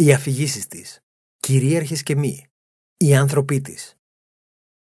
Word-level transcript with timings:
οι 0.00 0.12
αφηγήσεις 0.12 0.66
της, 0.66 1.00
κυρίαρχες 1.40 2.02
και 2.02 2.16
μη, 2.16 2.46
οι 2.96 3.14
άνθρωποι 3.14 3.60
της. 3.60 3.96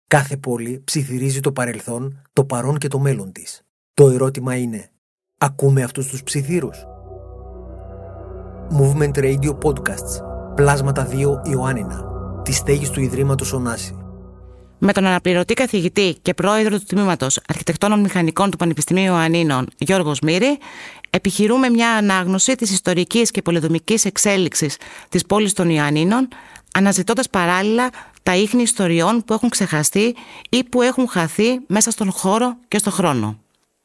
Κάθε 0.08 0.38
πόλη 0.38 0.82
ψιθυρίζει 0.84 1.40
το 1.40 1.52
παρελθόν, 1.52 2.22
το 2.34 2.46
παρόν 2.46 2.78
και 2.78 2.88
το 2.88 3.00
μέλλον 3.00 3.32
της. 3.32 3.62
Το 3.94 4.10
ερώτημα 4.10 4.56
είναι, 4.56 4.90
ακούμε 5.38 5.84
αυτούς 5.84 6.08
τους 6.08 6.24
ψιθύρους; 6.24 6.86
Movement 8.80 9.14
Radio 9.14 9.58
Podcasts, 9.60 10.22
Πλάσματα 10.56 11.08
2 11.08 11.42
Ιωάννινα, 11.50 12.06
τη 12.44 12.52
στέγη 12.52 12.90
του 12.90 13.02
Ιδρύματος 13.02 13.54
Ωνάση. 13.54 14.07
Με 14.80 14.94
τον 14.94 15.05
αναπληρωτή 15.05 15.54
καθηγητή 15.54 16.17
και 16.22 16.34
πρόεδρο 16.34 16.77
του 16.77 16.86
Τμήματος 16.88 17.40
Αρχιτεκτόνων 17.48 17.99
Μηχανικών 17.99 18.52
του 18.52 18.58
Πανεπιστημίου 18.58 19.05
Ιωαννίνων, 19.05 19.67
Γιώργος 19.77 20.20
Μύρη, 20.20 20.58
επιχειρούμε 21.09 21.70
μια 21.70 21.90
ανάγνωση 21.91 22.55
της 22.55 22.72
ιστορικής 22.72 23.31
και 23.31 23.41
πολυδομικής 23.41 24.05
εξέλιξης 24.05 24.77
της 25.09 25.26
πόλης 25.26 25.53
των 25.53 25.70
Ιωαννίνων, 25.70 26.28
αναζητώντας 26.73 27.30
παράλληλα 27.30 27.89
τα 28.23 28.36
ίχνη 28.36 28.61
ιστοριών 28.61 29.23
που 29.23 29.34
έχουν 29.34 29.50
ξεχαστεί 29.50 30.16
ή 30.50 30.64
που 30.64 30.81
έχουν 30.81 31.08
χαθεί 31.09 31.59
μέσα 31.67 31.91
στον 31.91 32.12
χώρο 32.12 32.58
και 32.67 32.78
στον 32.78 32.94
χρόνο. 32.94 33.39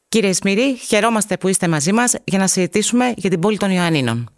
Κύριε 0.09 0.33
Σμύρη, 0.33 0.77
χαιρόμαστε 0.77 1.37
που 1.37 1.49
είστε 1.49 1.69
μαζί 1.69 1.93
μας 1.93 2.15
για 2.25 2.39
να 2.39 2.47
συζητήσουμε 2.47 3.15
για 3.17 3.31
την 3.31 3.41
πόλη 3.41 3.57
των 3.57 3.71
Ιωαννίνων. 3.71 4.31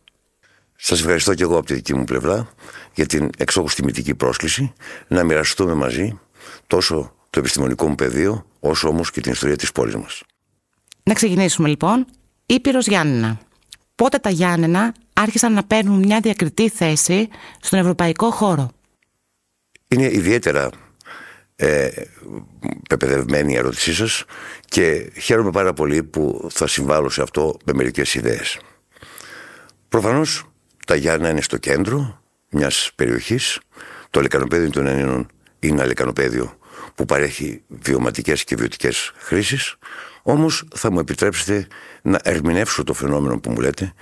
Σας 0.77 1.01
ευχαριστώ 1.01 1.35
και 1.35 1.43
εγώ 1.43 1.57
από 1.57 1.67
τη 1.67 1.75
δική 1.75 1.95
μου 1.95 2.05
πλευρά 2.05 2.49
για 2.95 3.07
την 3.07 3.31
εξόχω 3.39 3.69
τιμητική 3.75 4.15
πρόσκληση 4.15 4.73
να 5.09 5.25
μοιραστούμε 5.25 5.75
μαζί 5.75 6.19
τόσο 6.67 7.15
το 7.31 7.39
επιστημονικό 7.39 7.89
μου 7.89 7.95
πεδίο, 7.95 8.47
όσο 8.61 8.89
όμως 8.89 9.11
και 9.11 9.21
την 9.21 9.33
ιστορία 9.33 9.57
της 9.57 9.73
πόλης 9.73 9.95
μας. 9.95 10.23
Να 11.03 11.15
ξεκινήσουμε 11.15 11.69
λοιπόν. 11.69 12.07
Ήπειρος 12.47 12.87
Γιάννενα. 12.87 13.39
Πότε 13.95 14.19
τα 14.19 14.31
Γιάννενα 14.31 14.95
άρχισαν 15.13 15.53
να 15.53 15.65
παίρνουν 15.65 15.99
μια 15.99 16.21
διακριτή 16.21 16.69
θέση 16.69 17.29
στον 17.61 17.79
ευρωπαϊκό 17.79 18.31
χώρο; 18.31 18.71
Είναι 19.89 20.05
ιδιαίτερα 20.13 20.71
ε, 21.57 21.89
πεπαιδευμένη 22.89 23.53
η 23.53 23.57
ερώτησή 23.57 23.95
σας 23.95 24.25
και 24.65 25.13
χαίρομαι 25.21 25.51
πάρα 25.51 25.73
πολύ 25.73 26.03
που 26.03 26.49
θα 26.51 26.67
συμβάλλω 26.67 27.09
σε 27.09 27.23
αυτό 27.23 27.57
με 27.65 27.73
μερικές 27.73 28.15
ιδέες. 28.15 28.59
Προφανώς 29.89 30.45
τα 30.87 30.95
Γιάννενα 30.95 31.31
είναι 31.31 31.41
στο 31.41 31.57
κέντρο 31.57 32.23
μιας 32.51 32.91
περιοχής. 32.95 33.61
Το 34.11 34.21
λεκανοπέδιο 34.21 34.71
των 34.71 34.87
Ελλήνων 34.87 35.29
είναι 35.67 35.77
ένα 35.77 35.87
λεκανοπέδιο 35.87 36.59
που 36.95 37.05
παρέχει 37.05 37.63
βιωματικές 37.69 38.45
και 38.45 38.57
βιωτικές 38.57 39.13
χρήσεις, 39.17 39.77
όμως 40.23 40.69
θα 40.75 40.91
μου 40.91 40.99
επιτρέψετε 40.99 41.67
να 42.03 42.21
ερμηνεύσω 42.23 42.85
το 42.85 42.93
φαινόμενο 42.93 43.41
που 43.41 43.51
μου 43.51 43.61
λέτε 43.61 43.93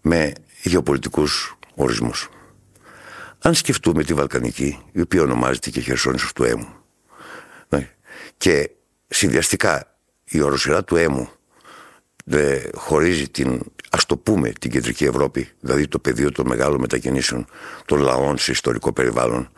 με 0.00 0.32
γεωπολιτικούς 0.62 1.58
ορισμούς. 1.74 2.28
Αν 3.38 3.54
σκεφτούμε 3.54 4.04
τη 4.04 4.14
Βαλκανική, 4.14 4.78
η 4.92 5.00
οποία 5.00 5.22
ονομάζεται 5.22 5.70
και 5.70 5.80
Χερσόνησος 5.80 6.32
του 6.32 6.44
Έμου, 6.44 6.68
ναι, 7.68 7.90
και 8.36 8.70
συνδυαστικά 9.08 9.96
η 10.24 10.40
οροσυρά 10.40 10.84
του 10.84 10.96
Έμου 10.96 11.28
ε, 12.30 12.60
χωρίζει 12.74 13.28
την, 13.28 13.60
ας 13.90 14.06
το 14.06 14.16
πούμε, 14.16 14.50
την 14.50 14.70
κεντρική 14.70 15.04
Ευρώπη, 15.04 15.48
δηλαδή 15.60 15.88
το 15.88 15.98
πεδίο 15.98 16.32
των 16.32 16.46
μεγάλων 16.46 16.80
μετακινήσεων 16.80 17.46
των 17.84 18.00
λαών 18.00 18.38
σε 18.38 18.50
ιστορικό 18.50 18.92
περιβάλλον, 18.92 19.50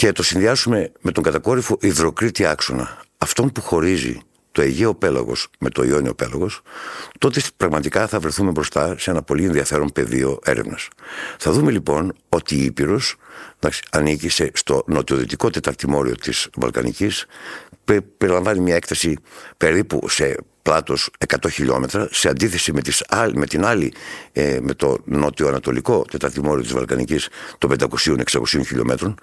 και 0.00 0.12
το 0.12 0.22
συνδυάσουμε 0.22 0.92
με 1.00 1.12
τον 1.12 1.22
κατακόρυφο 1.22 1.76
υδροκρίτη 1.80 2.46
άξονα, 2.46 3.00
αυτόν 3.18 3.52
που 3.52 3.60
χωρίζει 3.60 4.20
το 4.52 4.62
Αιγαίο 4.62 4.94
Πέλαγος 4.94 5.48
με 5.58 5.68
το 5.70 5.84
Ιόνιο 5.84 6.14
Πέλαγος, 6.14 6.62
τότε 7.18 7.40
πραγματικά 7.56 8.06
θα 8.06 8.20
βρεθούμε 8.20 8.50
μπροστά 8.50 8.98
σε 8.98 9.10
ένα 9.10 9.22
πολύ 9.22 9.44
ενδιαφέρον 9.44 9.92
πεδίο 9.92 10.38
έρευνας. 10.44 10.88
Θα 11.38 11.52
δούμε 11.52 11.70
λοιπόν 11.70 12.16
ότι 12.28 12.54
η 12.54 12.64
Ήπειρος 12.64 13.16
ανήκει 13.90 14.28
σε, 14.28 14.50
στο 14.54 14.84
νοτιοδυτικό 14.86 15.50
τεταρτημόριο 15.50 16.14
της 16.14 16.48
Βαλκανικής, 16.54 17.26
περιλαμβάνει 18.18 18.60
μια 18.60 18.74
έκταση 18.74 19.16
περίπου 19.56 20.08
σε 20.08 20.36
πλάτος 20.62 21.10
100 21.26 21.50
χιλιόμετρα, 21.50 22.08
σε 22.10 22.28
αντίθεση 22.28 22.72
με, 22.72 22.80
τις, 22.80 23.04
με 23.34 23.46
την 23.46 23.64
άλλη, 23.64 23.92
ε, 24.32 24.58
με 24.62 24.74
το 24.74 24.98
νότιο-ανατολικό 25.04 26.04
τεταρτημόριο 26.10 26.62
της 26.62 26.72
Βαλκανικής 26.72 27.28
των 27.58 27.70
500-600 27.70 28.44
χιλιόμετρων, 28.66 29.14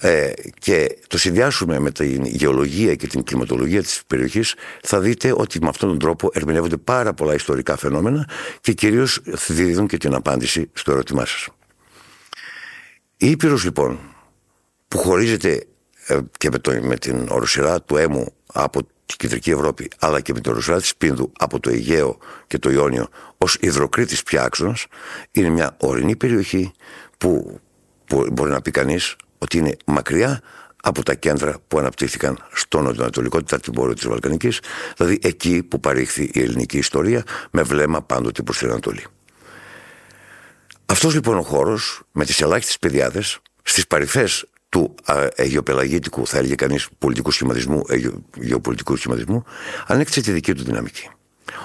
ε, 0.00 0.32
και 0.58 0.98
το 1.06 1.18
συνδυάσουμε 1.18 1.78
με 1.78 1.90
την 1.90 2.24
γεωλογία 2.24 2.94
και 2.94 3.06
την 3.06 3.22
κλιματολογία 3.22 3.82
της 3.82 4.02
περιοχής 4.06 4.54
θα 4.82 5.00
δείτε 5.00 5.32
ότι 5.36 5.58
με 5.60 5.68
αυτόν 5.68 5.88
τον 5.88 5.98
τρόπο 5.98 6.30
ερμηνεύονται 6.32 6.76
πάρα 6.76 7.14
πολλά 7.14 7.34
ιστορικά 7.34 7.76
φαινόμενα 7.76 8.28
και 8.60 8.72
κυρίως 8.72 9.20
δίδουν 9.48 9.86
και 9.86 9.96
την 9.96 10.14
απάντηση 10.14 10.70
στο 10.72 10.92
ερώτημά 10.92 11.24
σας. 11.24 11.48
Η 13.16 13.30
Ήπειρος 13.30 13.64
λοιπόν 13.64 13.98
που 14.88 14.98
χωρίζεται 14.98 15.66
ε, 16.06 16.18
και 16.38 16.48
με, 16.50 16.58
το, 16.58 16.80
με 16.82 16.96
την 16.96 17.28
οροσυρά 17.28 17.82
του 17.82 17.96
Έμου 17.96 18.32
από 18.52 18.82
την 18.82 19.16
Κεντρική 19.16 19.50
Ευρώπη 19.50 19.90
αλλά 19.98 20.20
και 20.20 20.32
με 20.32 20.40
την 20.40 20.52
οροσυρά 20.52 20.80
της 20.80 20.96
Πίνδου 20.96 21.32
από 21.38 21.60
το 21.60 21.70
Αιγαίο 21.70 22.18
και 22.46 22.58
το 22.58 22.70
Ιόνιο 22.70 23.08
ως 23.38 23.56
υδροκρίτης 23.60 24.22
πια 24.22 24.42
άξονας 24.42 24.86
είναι 25.30 25.48
μια 25.48 25.76
ορεινή 25.80 26.16
περιοχή 26.16 26.72
που, 27.18 27.60
που 28.04 28.26
μπορεί 28.32 28.50
να 28.50 28.60
πει 28.60 28.70
κανείς 28.70 29.16
ότι 29.38 29.58
είναι 29.58 29.76
μακριά 29.84 30.40
από 30.82 31.02
τα 31.02 31.14
κέντρα 31.14 31.56
που 31.68 31.78
αναπτύχθηκαν 31.78 32.38
στο 32.52 32.80
νοτιοανατολικό 32.80 33.38
τεταρτημόριο 33.38 33.94
της 33.94 34.06
Βαλκανικής, 34.06 34.60
δηλαδή 34.96 35.18
εκεί 35.22 35.62
που 35.62 35.80
παρήχθη 35.80 36.30
η 36.34 36.40
ελληνική 36.40 36.78
ιστορία 36.78 37.22
με 37.50 37.62
βλέμμα 37.62 38.02
πάντοτε 38.02 38.42
προς 38.42 38.58
την 38.58 38.68
Ανατολή. 38.68 39.04
Αυτός 40.86 41.14
λοιπόν 41.14 41.38
ο 41.38 41.42
χώρος 41.42 42.02
με 42.12 42.24
τις 42.24 42.40
ελάχιστες 42.40 42.78
πεδιάδε 42.78 43.22
στις 43.62 43.86
παρυφές 43.86 44.44
του 44.68 44.94
αιγιοπελαγίτικου, 45.34 46.26
θα 46.26 46.38
έλεγε 46.38 46.54
κανείς, 46.54 46.88
πολιτικού 46.98 47.30
σχηματισμού, 47.30 47.82
γεωπολιτικού 48.34 48.96
σχηματισμού, 48.96 49.44
ανέκτησε 49.86 50.20
τη 50.20 50.32
δική 50.32 50.54
του 50.54 50.64
δυναμική. 50.64 51.10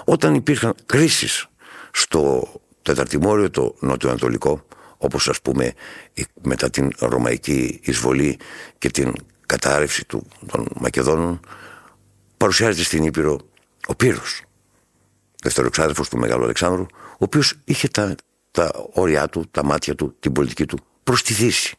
Όταν 0.05 0.35
υπήρχαν 0.35 0.75
κρίσεις 0.85 1.47
στο 1.91 2.51
τεταρτημόριο 2.81 3.49
το 3.49 3.75
νοτιοανατολικό, 3.79 4.65
όπως 5.03 5.29
ας 5.29 5.41
πούμε 5.41 5.73
μετά 6.41 6.69
την 6.69 6.91
ρωμαϊκή 6.99 7.79
εισβολή 7.83 8.39
και 8.77 8.89
την 8.89 9.13
κατάρρευση 9.45 10.05
του, 10.05 10.27
των 10.47 10.67
Μακεδόνων 10.79 11.39
παρουσιάζεται 12.37 12.83
στην 12.83 13.03
Ήπειρο 13.03 13.39
ο 13.87 13.95
Πύρος 13.95 14.41
δευτεροξάδερφος 15.41 16.09
του 16.09 16.17
Μεγάλου 16.17 16.43
Αλεξάνδρου 16.43 16.85
ο 16.91 17.17
οποίος 17.17 17.53
είχε 17.63 17.87
τα, 17.87 18.15
τα 18.51 18.71
όρια 18.91 19.27
του, 19.27 19.47
τα 19.51 19.63
μάτια 19.63 19.95
του, 19.95 20.15
την 20.19 20.31
πολιτική 20.31 20.65
του 20.65 20.77
προς 21.03 21.23
τη 21.23 21.33
Δύση. 21.33 21.75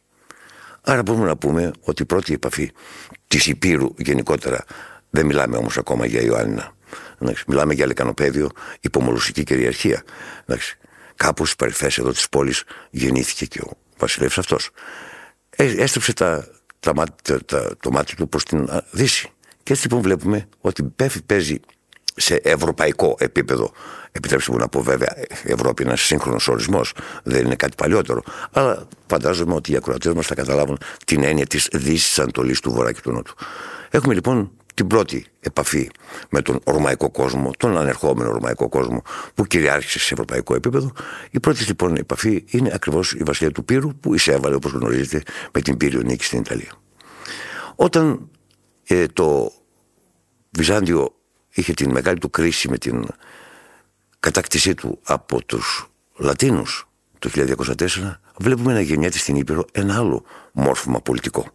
Άρα 0.81 1.01
μπορούμε 1.01 1.25
να 1.25 1.37
πούμε 1.37 1.71
ότι 1.81 2.01
η 2.01 2.05
πρώτη 2.05 2.33
επαφή 2.33 2.71
της 3.27 3.47
Υπήρου 3.47 3.93
γενικότερα 3.97 4.65
δεν 5.09 5.25
μιλάμε 5.25 5.57
όμως 5.57 5.77
ακόμα 5.77 6.05
για 6.05 6.21
Ιωάννινα 6.21 6.73
Μιλάμε 7.47 7.73
για 7.73 7.85
λεκανοπέδιο 7.85 8.49
υπομολουσική 8.79 9.43
κυριαρχία. 9.43 10.03
Κάπου 11.15 11.45
στι 11.45 11.55
παρυφέ 11.57 11.91
εδώ 11.97 12.11
της 12.11 12.29
πόλης 12.29 12.63
γεννήθηκε 12.89 13.45
και 13.45 13.61
ο 13.61 13.71
βασιλεύς 13.97 14.37
αυτός. 14.37 14.69
Ε, 15.49 15.63
έστρεψε 15.63 16.13
τα, 16.13 16.47
τα, 16.79 16.93
τα, 17.45 17.75
το 17.79 17.91
μάτι 17.91 18.15
του 18.15 18.29
προς 18.29 18.43
την 18.43 18.69
Δύση. 18.91 19.29
Και 19.63 19.73
έτσι 19.73 19.83
λοιπόν 19.83 20.01
βλέπουμε 20.01 20.47
ότι 20.61 20.93
παίζει 21.25 21.59
σε 22.15 22.35
ευρωπαϊκό 22.43 23.15
επίπεδο. 23.19 23.71
Επιτρέψτε 24.11 24.51
μου 24.51 24.57
να 24.57 24.67
πω 24.67 24.81
βέβαια, 24.81 25.15
η 25.45 25.51
Ευρώπη 25.51 25.81
είναι 25.81 25.91
ένας 25.91 26.01
σύγχρονος 26.01 26.47
ορισμός, 26.47 26.93
δεν 27.23 27.45
είναι 27.45 27.55
κάτι 27.55 27.75
παλιότερο. 27.75 28.21
Αλλά 28.51 28.87
φαντάζομαι 29.07 29.53
ότι 29.53 29.71
οι 29.71 29.75
ακροατές 29.75 30.13
μας 30.13 30.25
θα 30.25 30.35
καταλάβουν 30.35 30.77
την 31.05 31.23
έννοια 31.23 31.45
της 31.45 31.67
Δύσης, 31.73 32.19
Ανατολής, 32.19 32.59
του 32.59 32.71
Βορρά 32.71 32.91
και 32.91 33.01
του 33.01 33.11
Νότου. 33.11 33.33
Έχουμε 33.89 34.13
λοιπόν 34.13 34.51
την 34.75 34.87
πρώτη 34.87 35.25
επαφή 35.39 35.89
με 36.29 36.41
τον 36.41 36.59
ρωμαϊκό 36.65 37.09
κόσμο, 37.09 37.51
τον 37.57 37.77
ανερχόμενο 37.77 38.31
ρωμαϊκό 38.31 38.69
κόσμο 38.69 39.01
που 39.33 39.45
κυριάρχησε 39.45 39.99
σε 39.99 40.13
ευρωπαϊκό 40.13 40.55
επίπεδο. 40.55 40.91
Η 41.31 41.39
πρώτη 41.39 41.63
λοιπόν 41.63 41.95
επαφή 41.95 42.43
είναι 42.47 42.71
ακριβώς 42.73 43.13
η 43.13 43.23
βασιλεία 43.23 43.53
του 43.53 43.65
Πύρου 43.65 43.95
που 43.95 44.13
εισέβαλε 44.13 44.55
όπως 44.55 44.71
γνωρίζετε 44.71 45.23
με 45.51 45.61
την 45.61 45.77
Πύριο 45.77 46.01
νίκη 46.01 46.23
στην 46.23 46.39
Ιταλία. 46.39 46.71
Όταν 47.75 48.29
ε, 48.83 49.05
το 49.05 49.51
Βυζάντιο 50.49 51.15
είχε 51.49 51.73
την 51.73 51.91
μεγάλη 51.91 52.17
του 52.17 52.29
κρίση 52.29 52.69
με 52.69 52.77
την 52.77 53.05
κατάκτησή 54.19 54.73
του 54.75 54.99
από 55.03 55.45
τους 55.45 55.89
Λατίνους 56.15 56.87
το 57.19 57.29
1204, 57.35 58.15
βλέπουμε 58.37 58.73
να 58.73 58.81
γεννιέται 58.81 59.17
στην 59.17 59.35
Ήπειρο 59.35 59.65
ένα 59.71 59.97
άλλο 59.97 60.23
μόρφωμα 60.53 61.01
πολιτικό 61.01 61.47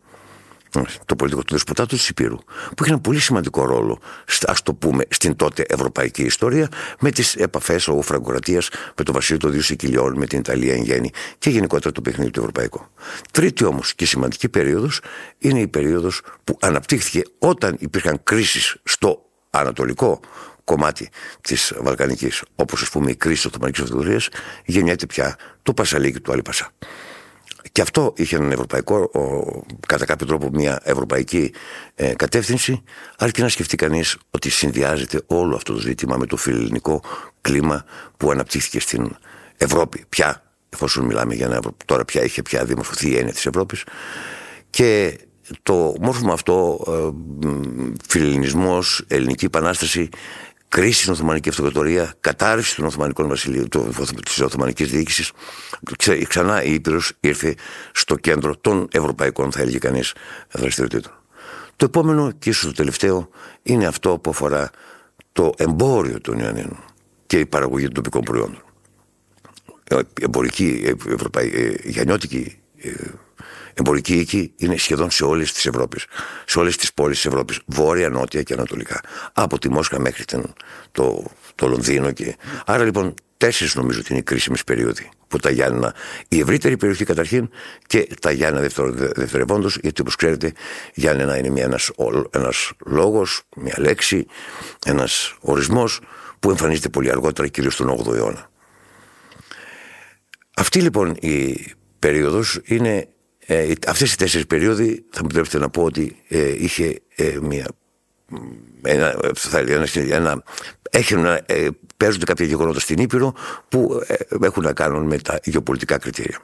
το 1.07 1.17
πολιτικό 1.17 1.43
του 1.43 1.53
Δεσποτάτου 1.53 1.97
τη 1.97 2.07
Υπήρου, 2.09 2.37
που 2.77 2.83
είχε 2.83 2.93
ένα 2.93 3.01
πολύ 3.01 3.19
σημαντικό 3.19 3.65
ρόλο, 3.65 3.99
ας 4.43 4.63
το 4.63 4.75
πούμε, 4.75 5.05
στην 5.09 5.37
τότε 5.37 5.65
ευρωπαϊκή 5.69 6.23
ιστορία, 6.23 6.69
με 7.01 7.11
τις 7.11 7.35
επαφές 7.35 7.89
ο 7.89 8.03
Φραγκοκρατία 8.03 8.63
με 8.97 9.05
το 9.05 9.13
Βασίλειο 9.13 9.39
των 9.41 9.51
Δύο 9.51 9.63
Σικυλιών, 9.63 10.19
με 10.19 10.27
την 10.27 10.39
Ιταλία 10.39 10.75
εν 10.75 10.83
γέννη 10.83 11.11
και 11.39 11.51
γενικότερα 11.51 11.93
το 11.93 12.01
παιχνίδι 12.01 12.31
του 12.31 12.41
ευρωπαϊκό. 12.41 12.91
Τρίτη 13.31 13.65
όμως 13.65 13.95
και 13.95 14.07
σημαντική 14.07 14.49
περίοδος 14.49 15.01
είναι 15.39 15.61
η 15.61 15.69
περίοδος 15.69 16.23
που 16.45 16.57
αναπτύχθηκε 16.61 17.23
όταν 17.39 17.77
υπήρχαν 17.79 18.23
κρίσεις 18.23 18.77
στο 18.85 19.25
ανατολικό 19.51 20.21
κομμάτι 20.65 21.11
της 21.41 21.73
Βαλκανικής, 21.81 22.43
όπως 22.55 22.83
ας 22.83 22.91
πούμε 22.91 23.11
η 23.11 23.17
κρίση 23.17 23.37
της 23.37 23.45
Οθωμανικής 23.45 23.83
Αυτοκρατορίας, 23.83 24.29
γεννιέται 24.65 25.07
πια 25.07 25.37
το 25.63 25.75
Πασαλίκι 25.75 26.21
του 26.21 26.33
Αλιπασά. 26.33 26.71
Και 27.73 27.81
αυτό 27.81 28.13
είχε 28.17 28.37
έναν 28.37 28.53
ευρωπαϊκό, 28.53 28.97
ο, 28.97 29.63
κατά 29.87 30.05
κάποιο 30.05 30.27
τρόπο 30.27 30.51
μια 30.53 30.81
ευρωπαϊκή 30.83 31.53
ε, 31.95 32.15
κατεύθυνση, 32.15 32.83
αρκεί 33.19 33.41
να 33.41 33.49
σκεφτεί 33.49 33.77
κανείς 33.77 34.17
ότι 34.31 34.51
συνδυάζεται 34.51 35.23
όλο 35.27 35.57
αυτό 35.57 35.73
το 35.73 35.79
ζήτημα 35.79 36.17
με 36.17 36.27
το 36.27 36.37
φιλελληνικό 36.37 37.03
κλίμα 37.41 37.85
που 38.17 38.31
αναπτύχθηκε 38.31 38.81
στην 38.81 39.17
Ευρώπη. 39.57 40.05
Πια, 40.09 40.43
εφόσον 40.69 41.05
μιλάμε 41.05 41.35
για 41.35 41.47
ένα 41.47 41.61
τώρα 41.85 42.05
πια 42.05 42.23
είχε 42.23 42.43
πια 42.43 42.65
δημορφωθεί 42.65 43.11
η 43.11 43.17
έννοια 43.17 43.33
της 43.33 43.47
Ευρώπης. 43.47 43.85
Και 44.71 45.19
το 45.63 45.95
μόρφωμα 46.01 46.33
αυτό, 46.33 46.85
ε, 46.89 47.49
φιλελληνισμός, 48.09 49.05
ελληνική 49.09 49.45
επανάσταση, 49.45 50.09
κρίση 50.71 51.01
στην 51.01 51.13
Οθωμανική 51.13 51.49
Αυτοκρατορία, 51.49 52.15
κατάρρευση 52.21 52.77
των 52.77 52.85
Οθωμανικών 52.85 53.29
Βασιλείων, 53.29 53.69
της 54.25 54.41
Οθωμανικής 54.41 54.91
Διοίκησης. 54.91 55.33
Ξανά 56.29 56.63
η 56.63 56.75
Ήπειρος 56.75 57.13
ήρθε 57.21 57.55
στο 57.93 58.17
κέντρο 58.17 58.57
των 58.57 58.89
ευρωπαϊκών, 58.93 59.53
θα 59.53 59.61
έλεγε 59.61 59.79
κανείς, 59.79 60.13
δραστηριοτήτων. 60.53 61.13
Το 61.77 61.85
επόμενο 61.85 62.33
και 62.39 62.49
ίσως 62.49 62.65
το 62.65 62.73
τελευταίο 62.73 63.29
είναι 63.63 63.87
αυτό 63.87 64.19
που 64.19 64.31
αφορά 64.31 64.71
το 65.33 65.53
εμπόριο 65.57 66.21
των 66.21 66.39
Ιωαννίνων 66.39 66.85
και 67.27 67.39
η 67.39 67.47
παραγωγή 67.47 67.85
των 67.85 67.95
τοπικών 67.95 68.23
προϊόντων. 68.23 68.63
Η 69.91 70.23
εμπορική, 70.23 70.97
η 71.83 71.91
γεννιώτικη 71.91 72.59
εμπορική 73.81 74.15
οίκη 74.15 74.53
είναι 74.57 74.77
σχεδόν 74.77 75.11
σε 75.11 75.25
όλες 75.25 75.53
τις 75.53 75.67
Ευρώπη. 75.67 75.99
Σε 76.45 76.59
όλες 76.59 76.77
τις 76.77 76.93
πόλεις 76.93 77.17
της 77.17 77.27
Ευρώπης, 77.27 77.61
βόρεια, 77.67 78.09
νότια 78.09 78.43
και 78.43 78.53
ανατολικά. 78.53 79.01
Από 79.33 79.59
τη 79.59 79.71
Μόσχα 79.71 80.01
μέχρι 80.01 80.25
το, 80.93 81.25
το 81.55 81.69
Λονδίνο. 81.69 82.13
Και... 82.13 82.37
Άρα 82.67 82.85
λοιπόν, 82.85 83.15
τέσσερις 83.37 83.75
νομίζω 83.75 83.99
ότι 83.99 84.09
είναι 84.11 84.19
οι 84.21 84.23
κρίσιμες 84.23 84.65
περίοδοι 84.65 85.11
που 85.29 85.39
τα 85.39 85.51
Γιάννενα, 85.51 85.95
η 86.29 86.41
ευρύτερη 86.41 86.77
περιοχή 86.77 87.05
καταρχήν 87.05 87.51
και 87.87 88.09
τα 88.21 88.31
Γιάννενα 88.31 88.69
δευτερευόντως, 88.93 89.79
γιατί 89.83 90.01
όπως 90.01 90.17
ξέρετε, 90.17 90.53
Γιάννενα 90.95 91.39
είναι 91.39 91.61
ένας 91.61 91.91
ένας 92.31 92.73
λόγος, 92.87 93.43
μια 93.57 93.75
λέξη, 93.79 94.27
ένας 94.87 95.35
ορισμός 95.41 96.01
που 96.41 96.51
εμφανίζεται 96.51 96.89
πολύ 96.89 97.11
αργότερα, 97.11 97.49
κυρίως 97.49 97.75
στον 97.75 97.89
8ο 97.89 98.15
αιώνα. 98.15 98.51
Αυτή 100.57 100.81
λοιπόν 100.81 101.17
η 101.21 101.65
περίοδος 101.99 102.61
είναι 102.65 103.09
ε, 103.53 103.73
αυτές 103.87 104.13
οι 104.13 104.17
τέσσερις 104.17 104.47
περίοδοι 104.47 105.05
θα 105.11 105.21
μου 105.21 105.25
επιτρέψετε 105.25 105.59
να 105.59 105.69
πω 105.71 105.83
ότι 105.83 106.17
ε, 106.29 106.49
είχε 106.49 107.01
ε, 107.15 107.39
μια 107.43 107.67
ένα, 108.83 109.15
θα 109.35 109.59
ένα, 109.59 109.87
ένα, 109.95 110.43
έχουν, 110.91 111.25
ε, 111.25 111.69
παίζονται 111.97 112.25
κάποια 112.25 112.47
γεγονότα 112.47 112.81
στην 112.81 112.99
Ήπειρο 112.99 113.35
που 113.69 114.03
ε, 114.07 114.15
έχουν 114.47 114.63
να 114.63 114.73
κάνουν 114.73 115.07
με 115.07 115.19
τα 115.19 115.41
γεωπολιτικά 115.45 115.99
κριτήρια. 115.99 116.39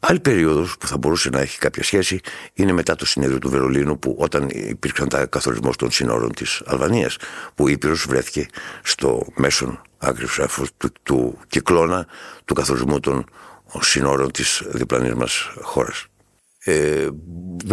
Άλλη 0.00 0.20
περίοδος 0.20 0.76
που 0.78 0.86
θα 0.86 0.96
μπορούσε 0.98 1.30
να 1.30 1.40
έχει 1.40 1.58
κάποια 1.58 1.82
σχέση 1.82 2.20
είναι 2.54 2.72
μετά 2.72 2.94
το 2.94 3.06
συνέδριο 3.06 3.38
του 3.38 3.50
Βερολίνου, 3.50 3.98
που 3.98 4.16
όταν 4.18 4.48
υπήρξαν 4.50 5.08
τα 5.08 5.26
καθορισμός 5.26 5.76
των 5.76 5.90
συνόρων 5.90 6.32
της 6.32 6.62
Αλβανίας, 6.66 7.16
που 7.54 7.68
η 7.68 7.72
Ήπειρος 7.72 8.06
βρέθηκε 8.08 8.46
στο 8.82 9.26
μέσον 9.34 9.82
άκρη 9.98 10.26
του, 10.76 10.88
του 11.02 11.38
κυκλώνα 11.48 12.06
του 12.44 12.54
καθορισμού 12.54 13.00
των 13.00 13.24
συνόρων 13.80 14.30
της 14.30 14.62
διπλανής 14.66 15.14
μας 15.14 15.50
χώρας. 15.60 16.06
Ε, 16.68 17.08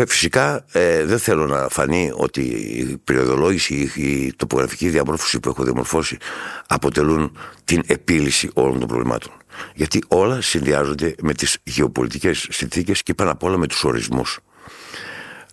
φυσικά 0.07 0.65
ε, 0.71 1.05
δεν 1.05 1.19
θέλω 1.19 1.45
να 1.45 1.67
φανεί 1.69 2.11
ότι 2.13 2.41
η 2.41 2.97
περιοδολόγηση 3.03 3.91
ή 3.95 4.25
η 4.25 4.33
τοπογραφική 4.35 4.89
διαμόρφωση 4.89 5.39
που 5.39 5.49
έχω 5.49 5.63
διαμορφώσει 5.63 6.17
αποτελούν 6.67 7.37
την 7.63 7.81
επίλυση 7.87 8.49
όλων 8.53 8.79
των 8.79 8.87
προβλημάτων. 8.87 9.31
Γιατί 9.75 10.03
όλα 10.07 10.41
συνδυάζονται 10.41 11.15
με 11.21 11.33
τις 11.33 11.57
γεωπολιτικές 11.63 12.47
συνθήκες 12.49 13.03
και 13.03 13.13
πάνω 13.13 13.31
απ' 13.31 13.43
όλα 13.43 13.57
με 13.57 13.67
τους 13.67 13.83
ορισμούς. 13.83 14.39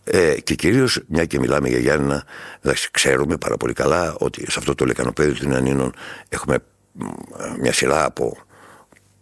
Ε, 0.04 0.40
και 0.40 0.54
κυρίως, 0.54 1.00
μια 1.08 1.24
και 1.24 1.38
μιλάμε 1.38 1.68
για 1.68 1.78
Γιάννενα, 1.78 2.24
ξέρουμε 2.90 3.36
πάρα 3.36 3.56
πολύ 3.56 3.72
καλά 3.72 4.14
ότι 4.18 4.50
σε 4.50 4.58
αυτό 4.58 4.74
το 4.74 4.84
λεκανοπέδιο 4.84 5.34
των 5.34 5.50
Ιαννίνων 5.50 5.94
έχουμε 6.28 6.58
μια 7.60 7.72
σειρά 7.72 8.04
από 8.04 8.38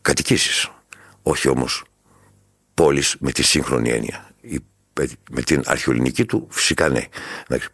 κατοικήσεις 0.01 0.71
όχι 1.29 1.49
όμως 1.49 1.85
πόλεις 2.75 3.17
με 3.19 3.33
τη 3.33 3.43
σύγχρονη 3.43 3.91
έννοια. 3.91 4.31
Με 5.31 5.43
την 5.43 5.63
αρχαιολινική 5.67 6.25
του 6.25 6.47
φυσικά 6.51 6.89
ναι. 6.89 7.05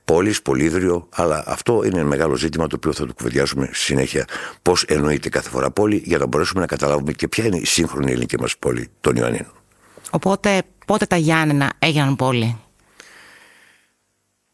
Πόλεις, 0.05 0.43
πολύδριο, 0.43 1.09
αλλά 1.11 1.45
αυτό 1.47 1.83
είναι 1.85 1.99
ένα 1.99 2.09
μεγάλο 2.09 2.37
ζήτημα 2.37 2.67
το 2.67 2.77
οποίο 2.77 2.93
θα 2.93 3.07
το 3.07 3.15
κουβεντιάσουμε 3.15 3.71
συνέχεια. 3.73 4.25
Πώς 4.63 4.83
εννοείται 4.83 5.29
κάθε 5.29 5.49
φορά 5.49 5.71
πόλη 5.71 6.03
για 6.05 6.19
να 6.19 6.27
μπορέσουμε 6.27 6.61
να 6.61 6.67
καταλάβουμε 6.67 7.13
και 7.13 7.29
ποια 7.29 7.47
είναι 7.47 7.57
η 7.57 7.65
σύγχρονη 7.65 8.11
ελληνική 8.11 8.41
μας 8.41 8.57
πόλη 8.57 8.89
των 9.01 9.17
Ιωαννίνων. 9.17 9.53
Οπότε 10.11 10.63
πότε 10.87 11.07
τα 11.07 11.17
Γιάννενα 11.17 11.73
έγιναν 11.79 12.17
πόλη; 12.17 12.59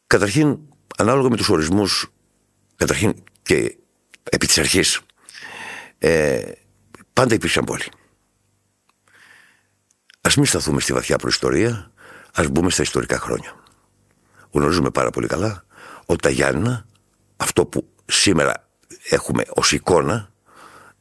Καταρχήν, 0.07 0.59
ανάλογα 0.97 1.29
με 1.29 1.37
τους 1.37 1.49
ορισμούς, 1.49 2.13
καταρχήν 2.77 3.15
και 3.43 3.77
επί 4.31 4.47
της 4.47 4.59
αρχής, 4.59 5.01
ε, 5.99 6.41
πάντα 7.13 7.35
υπήρξαν 7.35 7.65
πόλη. 7.65 7.85
Ας 10.31 10.37
μην 10.37 10.47
σταθούμε 10.47 10.81
στη 10.81 10.93
βαθιά 10.93 11.17
προϊστορία, 11.17 11.91
ας 12.35 12.49
μπούμε 12.49 12.71
στα 12.71 12.83
ιστορικά 12.83 13.19
χρόνια. 13.19 13.55
Γνωρίζουμε 14.51 14.91
πάρα 14.91 15.11
πολύ 15.11 15.27
καλά 15.27 15.65
ότι 16.07 16.21
τα 16.21 16.31
Γιάννα, 16.31 16.87
αυτό 17.37 17.67
που 17.67 17.89
σήμερα 18.07 18.69
έχουμε 19.09 19.45
ως 19.49 19.73
εικόνα, 19.73 20.33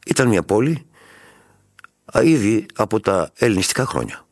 ήταν 0.05 0.27
μια 0.27 0.43
πόλη 0.43 0.85
ήδη 2.23 2.65
από 2.75 2.99
τα 2.99 3.31
ελληνιστικά 3.35 3.85
χρόνια. 3.85 4.25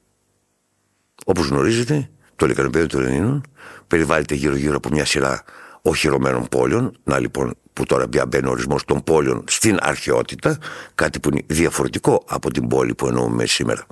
Όπως 1.26 1.48
γνωρίζετε, 1.48 2.10
το 2.36 2.48
λεκανοπέδιο 2.48 2.88
των 2.88 3.06
Ελληνών 3.06 3.44
περιβάλλεται 3.88 4.36
γύρω-γύρω 4.36 4.76
από 4.76 4.90
μια 4.90 5.06
σειρά 5.06 5.44
οχυρωμένων 5.82 6.48
πόλεων, 6.48 6.98
να 7.04 7.20
λοιπόν 7.20 7.54
που 7.74 7.86
τώρα 7.86 8.08
πια 8.08 8.26
μπαίνει 8.26 8.48
ο 8.48 8.52
ορισμός 8.52 8.86
των 8.86 9.04
πόλεων 9.04 9.44
στην 9.48 9.78
αρχαιότητα, 9.82 10.58
κάτι 10.96 11.20
που 11.20 11.30
είναι 11.30 11.42
διαφορετικό 11.48 12.24
από 12.28 12.52
την 12.52 12.68
πόλη 12.68 12.96
που 12.96 13.08
εννοούμε 13.08 13.46
σήμερα. 13.46 13.86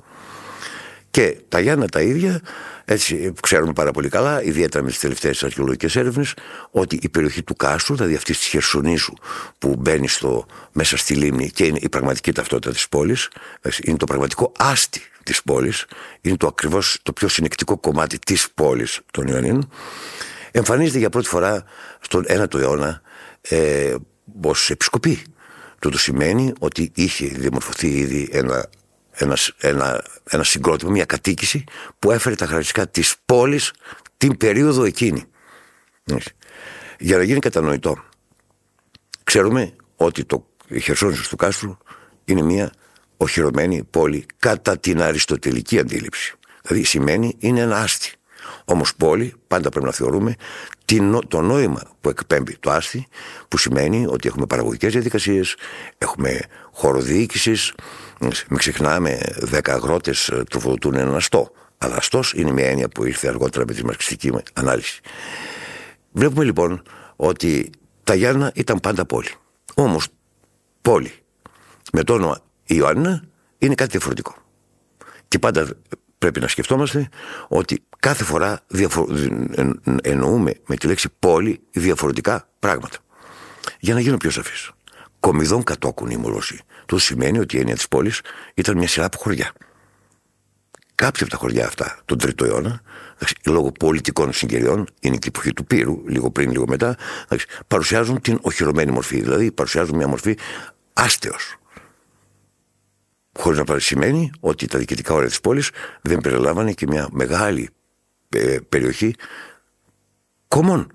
Και 1.16 1.36
τα 1.48 1.60
Γιάννα 1.60 1.86
τα 1.86 2.00
ίδια, 2.00 2.40
έτσι 2.84 3.32
ξέρουμε 3.40 3.72
πάρα 3.72 3.90
πολύ 3.90 4.08
καλά, 4.08 4.42
ιδιαίτερα 4.42 4.84
με 4.84 4.90
τις 4.90 4.98
τελευταίες 4.98 5.42
αρχαιολογικές 5.42 5.96
έρευνες, 5.96 6.34
ότι 6.70 6.98
η 7.02 7.08
περιοχή 7.08 7.42
του 7.42 7.56
Κάστρου, 7.56 7.96
δηλαδή 7.96 8.14
αυτής 8.14 8.38
της 8.38 8.46
Χερσονήσου 8.46 9.12
που 9.58 9.76
μπαίνει 9.78 10.08
στο, 10.08 10.46
μέσα 10.72 10.96
στη 10.96 11.14
λίμνη 11.14 11.50
και 11.50 11.64
είναι 11.64 11.78
η 11.82 11.88
πραγματική 11.88 12.32
ταυτότητα 12.32 12.72
της 12.72 12.88
πόλης, 12.88 13.28
είναι 13.82 13.96
το 13.96 14.04
πραγματικό 14.04 14.52
άστι 14.58 15.00
της 15.22 15.42
πόλης, 15.42 15.84
είναι 16.20 16.36
το 16.36 16.46
ακριβώς 16.46 16.98
το 17.02 17.12
πιο 17.12 17.28
συνεκτικό 17.28 17.78
κομμάτι 17.78 18.18
της 18.18 18.48
πόλης 18.54 19.00
των 19.10 19.26
Ιωαννίνων, 19.26 19.70
εμφανίζεται 20.50 20.98
για 20.98 21.10
πρώτη 21.10 21.28
φορά 21.28 21.64
στον 22.00 22.24
1ο 22.28 22.54
αιώνα 22.54 23.00
ε, 23.40 23.94
ως 24.42 24.70
επισκοπή. 24.70 25.22
Το 25.78 25.98
σημαίνει 25.98 26.52
ότι 26.58 26.90
είχε 26.94 27.26
δημορφωθεί 27.26 27.88
ήδη 27.88 28.28
ένα 28.32 28.68
ένας, 29.16 29.52
ένα, 29.58 30.04
ένα 30.30 30.44
συγκρότημα, 30.44 30.90
μια 30.90 31.04
κατοίκηση 31.04 31.64
που 31.98 32.10
έφερε 32.10 32.34
τα 32.34 32.46
χαρακτηριστικά 32.46 32.88
της 32.88 33.14
πόλης 33.24 33.72
την 34.16 34.36
περίοδο 34.36 34.84
εκείνη. 34.84 35.24
Για 36.98 37.16
να 37.16 37.22
γίνει 37.22 37.38
κατανοητό, 37.38 38.04
ξέρουμε 39.24 39.76
ότι 39.96 40.24
το 40.24 40.46
Χερσόνησος 40.82 41.28
του 41.28 41.36
Κάστρου 41.36 41.76
είναι 42.24 42.42
μια 42.42 42.72
οχυρωμένη 43.16 43.84
πόλη 43.84 44.26
κατά 44.38 44.78
την 44.78 45.02
αριστοτελική 45.02 45.78
αντίληψη. 45.78 46.34
Δηλαδή 46.62 46.84
σημαίνει 46.84 47.36
είναι 47.38 47.60
ένα 47.60 47.76
άστι. 47.76 48.15
Όμως 48.68 48.96
πόλη 48.96 49.34
πάντα 49.46 49.68
πρέπει 49.68 49.86
να 49.86 49.92
θεωρούμε 49.92 50.34
το 51.28 51.40
νόημα 51.40 51.82
που 52.00 52.08
εκπέμπει 52.08 52.56
το 52.58 52.70
άστι 52.70 53.06
που 53.48 53.58
σημαίνει 53.58 54.06
ότι 54.06 54.28
έχουμε 54.28 54.46
παραγωγικές 54.46 54.92
διαδικασίες, 54.92 55.56
έχουμε 55.98 56.40
χώρο 56.72 57.00
διοίκησης, 57.00 57.74
μην 58.20 58.58
ξεχνάμε, 58.58 59.18
10 59.52 59.60
αγρότες 59.64 60.28
ε, 60.28 60.42
τροφοδοτούν 60.50 60.94
έναν 60.94 61.14
αστό. 61.14 61.50
Αλλά 61.78 61.96
αστός 61.96 62.32
είναι 62.32 62.50
μια 62.50 62.68
έννοια 62.68 62.88
που 62.88 63.04
ήρθε 63.04 63.28
αργότερα 63.28 63.64
με 63.66 63.74
τη 63.74 63.84
μαρξιστική 63.84 64.32
ανάλυση. 64.52 65.00
Βλέπουμε 66.12 66.44
λοιπόν 66.44 66.82
ότι 67.16 67.70
τα 68.04 68.14
Γιάννα 68.14 68.52
ήταν 68.54 68.80
πάντα 68.80 69.04
πόλη. 69.04 69.30
Όμως 69.74 70.06
πόλη 70.82 71.12
με 71.92 72.02
το 72.02 72.14
όνομα 72.14 72.38
Ιωάννα 72.64 73.24
είναι 73.58 73.74
κάτι 73.74 73.90
διαφορετικό. 73.90 74.34
Και 75.28 75.38
πάντα 75.38 75.68
πρέπει 76.18 76.40
να 76.40 76.48
σκεφτόμαστε 76.48 77.08
ότι 77.48 77.82
κάθε 77.98 78.24
φορά 78.24 78.60
διαφο... 78.66 79.08
εννοούμε 80.02 80.54
με 80.66 80.76
τη 80.76 80.86
λέξη 80.86 81.08
πόλη 81.18 81.60
διαφορετικά 81.70 82.48
πράγματα. 82.58 82.98
Για 83.80 83.94
να 83.94 84.00
γίνω 84.00 84.16
πιο 84.16 84.30
σαφής. 84.30 84.70
Κομιδών 85.20 85.62
κατόκουν 85.62 86.10
η 86.10 86.16
Μολόση. 86.16 86.60
Το 86.86 86.98
σημαίνει 86.98 87.38
ότι 87.38 87.56
η 87.56 87.58
έννοια 87.58 87.74
της 87.74 87.88
πόλης 87.88 88.20
ήταν 88.54 88.76
μια 88.76 88.88
σειρά 88.88 89.06
από 89.06 89.18
χωριά. 89.18 89.52
Κάποια 90.94 91.22
από 91.22 91.30
τα 91.30 91.36
χωριά 91.36 91.66
αυτά, 91.66 91.98
τον 92.04 92.18
3ο 92.22 92.44
αιώνα, 92.44 92.80
λόγω 93.46 93.72
πολιτικών 93.72 94.32
συγκαιριών, 94.32 94.86
είναι 95.00 95.16
και 95.16 95.28
η 95.28 95.32
εποχή 95.34 95.52
του 95.52 95.64
Πύρου, 95.66 96.02
λίγο 96.06 96.30
πριν, 96.30 96.50
λίγο 96.50 96.64
μετά, 96.68 96.96
παρουσιάζουν 97.66 98.20
την 98.20 98.38
οχυρωμένη 98.42 98.90
μορφή. 98.92 99.20
Δηλαδή 99.20 99.52
παρουσιάζουν 99.52 99.96
μια 99.96 100.08
μορφή 100.08 100.38
άστεως. 100.92 101.56
Χωρίς 103.38 103.58
να 103.58 103.78
σημαίνει 103.78 104.30
ότι 104.40 104.66
τα 104.66 104.78
διοικητικά 104.78 105.14
όρια 105.14 105.28
της 105.28 105.40
πόλης 105.40 105.70
δεν 106.00 106.20
περιλάμβανε 106.20 106.72
και 106.72 106.86
μια 106.86 107.08
μεγάλη 107.10 107.68
ε, 108.28 108.56
περιοχή 108.68 109.14
κομμών. 110.48 110.92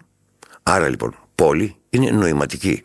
Άρα 0.64 0.90
λοιπόν, 0.90 1.16
πόλη 1.36 1.76
είναι 1.90 2.12
νοηματική. 2.12 2.84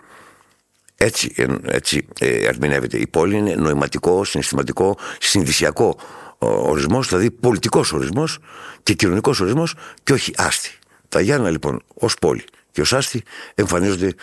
Έτσι, 0.97 1.35
έτσι 1.63 2.07
ε, 2.19 2.47
ερμηνεύεται. 2.47 2.99
Η 2.99 3.07
πόλη 3.07 3.37
είναι 3.37 3.55
νοηματικό, 3.55 4.25
συναισθηματικό, 4.25 4.99
συνδυσιακό 5.21 5.99
ορισμός, 6.39 7.09
δηλαδή 7.09 7.31
πολιτικός 7.31 7.93
ορισμός 7.93 8.39
και 8.83 8.95
κοινωνικός 8.95 9.41
ορισμός 9.41 9.75
και 10.03 10.13
όχι 10.13 10.33
άστη. 10.37 10.71
Τα 11.09 11.21
Γιάννα 11.21 11.51
λοιπόν 11.51 11.83
ως 11.95 12.15
πόλη 12.15 12.45
και 12.71 12.81
ως 12.81 12.93
άστη 12.93 13.23
εμφανίζονται 13.55 14.15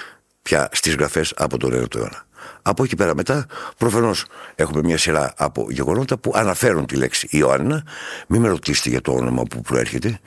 πια 0.41 0.69
στις 0.71 0.95
γραφές 0.95 1.33
από 1.35 1.57
τον 1.57 1.73
9ο 1.73 1.95
αιώνα. 1.95 2.25
Από 2.61 2.83
εκεί 2.83 2.95
πέρα 2.95 3.15
μετά, 3.15 3.45
προφανώς 3.77 4.25
έχουμε 4.55 4.81
μια 4.83 4.97
σειρά 4.97 5.33
από 5.37 5.67
γεγονότα 5.69 6.17
που 6.17 6.31
αναφέρουν 6.35 6.85
τη 6.85 6.95
λέξη 6.95 7.27
Ιωάννα. 7.31 7.83
Μην 8.27 8.41
με 8.41 8.47
ρωτήσετε 8.47 8.89
για 8.89 9.01
το 9.01 9.11
όνομα 9.11 9.43
που 9.43 9.61
προέρχεται. 9.61 10.19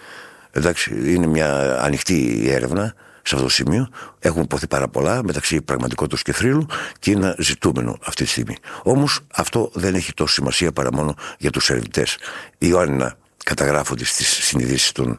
Εντάξει, 0.50 1.14
είναι 1.14 1.26
μια 1.26 1.80
ανοιχτή 1.82 2.46
έρευνα 2.50 2.94
σε 3.22 3.34
αυτό 3.34 3.42
το 3.46 3.52
σημείο. 3.52 3.88
Έχουμε 4.18 4.42
υποθεί 4.42 4.66
πάρα 4.66 4.88
πολλά 4.88 5.22
μεταξύ 5.24 5.62
πραγματικότητας 5.62 6.22
και 6.22 6.32
θρύλου 6.32 6.66
και 6.98 7.10
είναι 7.10 7.34
ζητούμενο 7.38 7.98
αυτή 8.06 8.24
τη 8.24 8.30
στιγμή. 8.30 8.56
Όμως 8.82 9.20
αυτό 9.34 9.70
δεν 9.74 9.94
έχει 9.94 10.12
τόσο 10.12 10.34
σημασία 10.34 10.72
παρά 10.72 10.92
μόνο 10.92 11.14
για 11.38 11.50
τους 11.50 11.70
ερευνητές. 11.70 12.16
Η 12.58 12.66
Ιωάννα 12.70 13.16
καταγράφονται 13.44 14.04
στις 14.04 14.28
συνειδήσεις 14.28 14.92
των 14.92 15.18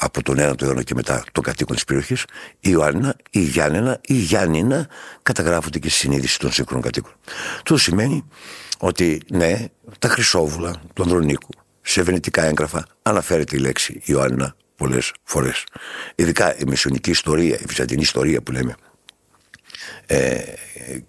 από 0.00 0.22
τον 0.22 0.36
1ο 0.38 0.62
αιώνα 0.62 0.82
και 0.82 0.94
μετά 0.94 1.24
των 1.32 1.42
κατοίκων 1.42 1.74
της 1.74 1.84
περιοχής, 1.84 2.22
η 2.60 2.70
Ιωάννα, 2.72 3.16
η 3.30 3.40
Γιάννενα, 3.40 4.00
η 4.06 4.14
Γιάννηνα 4.14 4.88
καταγράφονται 5.22 5.78
και 5.78 5.88
στη 5.88 5.98
συνείδηση 5.98 6.38
των 6.38 6.52
σύγχρονων 6.52 6.82
κατοίκων. 6.82 7.12
Το 7.62 7.76
σημαίνει 7.76 8.24
ότι 8.78 9.22
ναι, 9.30 9.66
τα 9.98 10.08
Χρυσόβουλα 10.08 10.82
του 10.94 11.02
Ανδρονίκου, 11.02 11.48
σε 11.82 12.02
βενετικά 12.02 12.42
έγγραφα 12.44 12.86
αναφέρεται 13.02 13.56
η 13.56 13.58
λέξη 13.58 14.00
Ιωάννα 14.04 14.56
πολλές 14.76 15.12
φορές. 15.24 15.64
Ειδικά 16.14 16.56
η 16.58 16.64
μεσονική 16.66 17.10
ιστορία, 17.10 17.58
η 17.60 17.64
βυζαντινή 17.66 18.02
ιστορία 18.02 18.40
που 18.40 18.52
λέμε, 18.52 18.74
ε, 20.06 20.42